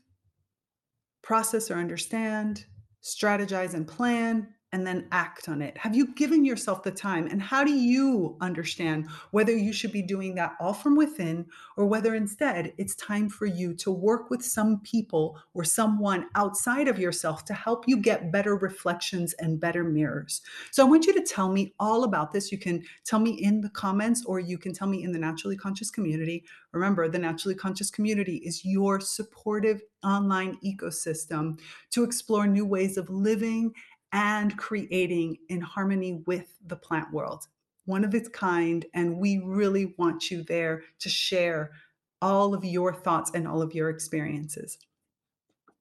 process 1.22 1.70
or 1.70 1.76
understand, 1.76 2.66
strategize 3.02 3.74
and 3.74 3.86
plan, 3.86 4.48
and 4.72 4.86
then 4.86 5.06
act 5.12 5.48
on 5.48 5.60
it? 5.60 5.76
Have 5.76 5.94
you 5.94 6.14
given 6.14 6.44
yourself 6.44 6.82
the 6.82 6.90
time? 6.90 7.26
And 7.26 7.42
how 7.42 7.62
do 7.62 7.72
you 7.72 8.36
understand 8.40 9.06
whether 9.30 9.54
you 9.54 9.72
should 9.72 9.92
be 9.92 10.02
doing 10.02 10.34
that 10.36 10.56
all 10.58 10.72
from 10.72 10.96
within 10.96 11.46
or 11.76 11.84
whether 11.86 12.14
instead 12.14 12.72
it's 12.78 12.94
time 12.94 13.28
for 13.28 13.44
you 13.44 13.74
to 13.74 13.90
work 13.90 14.30
with 14.30 14.42
some 14.42 14.80
people 14.80 15.38
or 15.52 15.62
someone 15.62 16.26
outside 16.34 16.88
of 16.88 16.98
yourself 16.98 17.44
to 17.44 17.54
help 17.54 17.84
you 17.86 17.98
get 17.98 18.32
better 18.32 18.56
reflections 18.56 19.34
and 19.34 19.60
better 19.60 19.84
mirrors? 19.84 20.40
So 20.70 20.84
I 20.84 20.88
want 20.88 21.06
you 21.06 21.12
to 21.14 21.22
tell 21.22 21.50
me 21.50 21.74
all 21.78 22.04
about 22.04 22.32
this. 22.32 22.50
You 22.50 22.58
can 22.58 22.82
tell 23.04 23.20
me 23.20 23.32
in 23.32 23.60
the 23.60 23.70
comments 23.70 24.24
or 24.24 24.40
you 24.40 24.56
can 24.56 24.72
tell 24.72 24.88
me 24.88 25.04
in 25.04 25.12
the 25.12 25.18
Naturally 25.18 25.56
Conscious 25.56 25.90
community. 25.90 26.44
Remember, 26.72 27.08
the 27.08 27.18
Naturally 27.18 27.54
Conscious 27.54 27.90
community 27.90 28.36
is 28.36 28.64
your 28.64 29.00
supportive 29.00 29.82
online 30.04 30.58
ecosystem 30.64 31.60
to 31.90 32.04
explore 32.04 32.46
new 32.46 32.64
ways 32.64 32.96
of 32.96 33.08
living 33.08 33.72
and 34.12 34.56
creating 34.56 35.38
in 35.48 35.60
harmony 35.60 36.22
with 36.26 36.54
the 36.66 36.76
plant 36.76 37.12
world. 37.12 37.46
One 37.84 38.04
of 38.04 38.14
its 38.14 38.28
kind, 38.28 38.84
and 38.94 39.18
we 39.18 39.38
really 39.38 39.94
want 39.98 40.30
you 40.30 40.42
there 40.42 40.84
to 41.00 41.08
share 41.08 41.72
all 42.20 42.54
of 42.54 42.64
your 42.64 42.94
thoughts 42.94 43.32
and 43.34 43.48
all 43.48 43.60
of 43.60 43.74
your 43.74 43.90
experiences. 43.90 44.78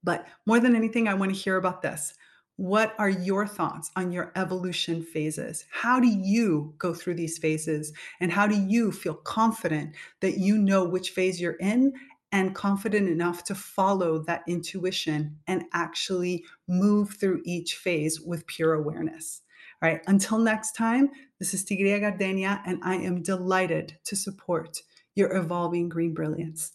But 0.03 0.27
more 0.45 0.59
than 0.59 0.75
anything, 0.75 1.07
I 1.07 1.13
want 1.13 1.33
to 1.33 1.39
hear 1.39 1.57
about 1.57 1.81
this. 1.81 2.15
What 2.55 2.93
are 2.97 3.09
your 3.09 3.47
thoughts 3.47 3.91
on 3.95 4.11
your 4.11 4.31
evolution 4.35 5.03
phases? 5.03 5.65
How 5.71 5.99
do 5.99 6.07
you 6.07 6.73
go 6.77 6.93
through 6.93 7.15
these 7.15 7.37
phases? 7.37 7.93
And 8.19 8.31
how 8.31 8.47
do 8.47 8.55
you 8.55 8.91
feel 8.91 9.15
confident 9.15 9.95
that 10.19 10.37
you 10.37 10.57
know 10.57 10.83
which 10.83 11.11
phase 11.11 11.39
you're 11.39 11.53
in 11.53 11.93
and 12.31 12.55
confident 12.55 13.09
enough 13.09 13.43
to 13.45 13.55
follow 13.55 14.19
that 14.19 14.43
intuition 14.47 15.37
and 15.47 15.65
actually 15.73 16.45
move 16.67 17.11
through 17.19 17.41
each 17.45 17.75
phase 17.75 18.21
with 18.21 18.47
pure 18.47 18.73
awareness. 18.73 19.41
All 19.81 19.89
right, 19.89 20.01
until 20.07 20.37
next 20.37 20.73
time, 20.73 21.09
this 21.39 21.53
is 21.53 21.65
Tigrilla 21.65 21.99
Gardenia, 21.99 22.61
and 22.65 22.79
I 22.83 22.95
am 22.95 23.23
delighted 23.23 23.97
to 24.05 24.15
support 24.15 24.81
your 25.15 25.35
evolving 25.35 25.89
green 25.89 26.13
brilliance. 26.13 26.73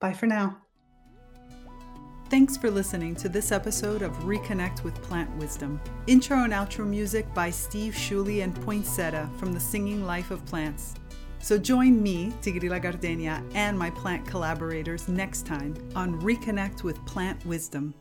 Bye 0.00 0.12
for 0.12 0.26
now. 0.26 0.58
Thanks 2.28 2.56
for 2.56 2.70
listening 2.70 3.14
to 3.16 3.28
this 3.28 3.52
episode 3.52 4.02
of 4.02 4.12
Reconnect 4.18 4.82
with 4.82 5.00
Plant 5.02 5.34
Wisdom. 5.36 5.80
Intro 6.08 6.42
and 6.42 6.52
outro 6.52 6.84
music 6.84 7.32
by 7.34 7.50
Steve 7.50 7.94
Sciulli 7.94 8.42
and 8.42 8.54
Poinsettia 8.62 9.30
from 9.38 9.52
the 9.52 9.60
Singing 9.60 10.04
Life 10.04 10.32
of 10.32 10.44
Plants. 10.44 10.94
So 11.38 11.58
join 11.58 12.02
me, 12.02 12.32
Tigrilla 12.42 12.80
Gardenia, 12.82 13.42
and 13.54 13.78
my 13.78 13.90
plant 13.90 14.26
collaborators 14.26 15.06
next 15.08 15.46
time 15.46 15.74
on 15.94 16.20
Reconnect 16.20 16.82
with 16.82 17.04
Plant 17.06 17.44
Wisdom. 17.46 17.94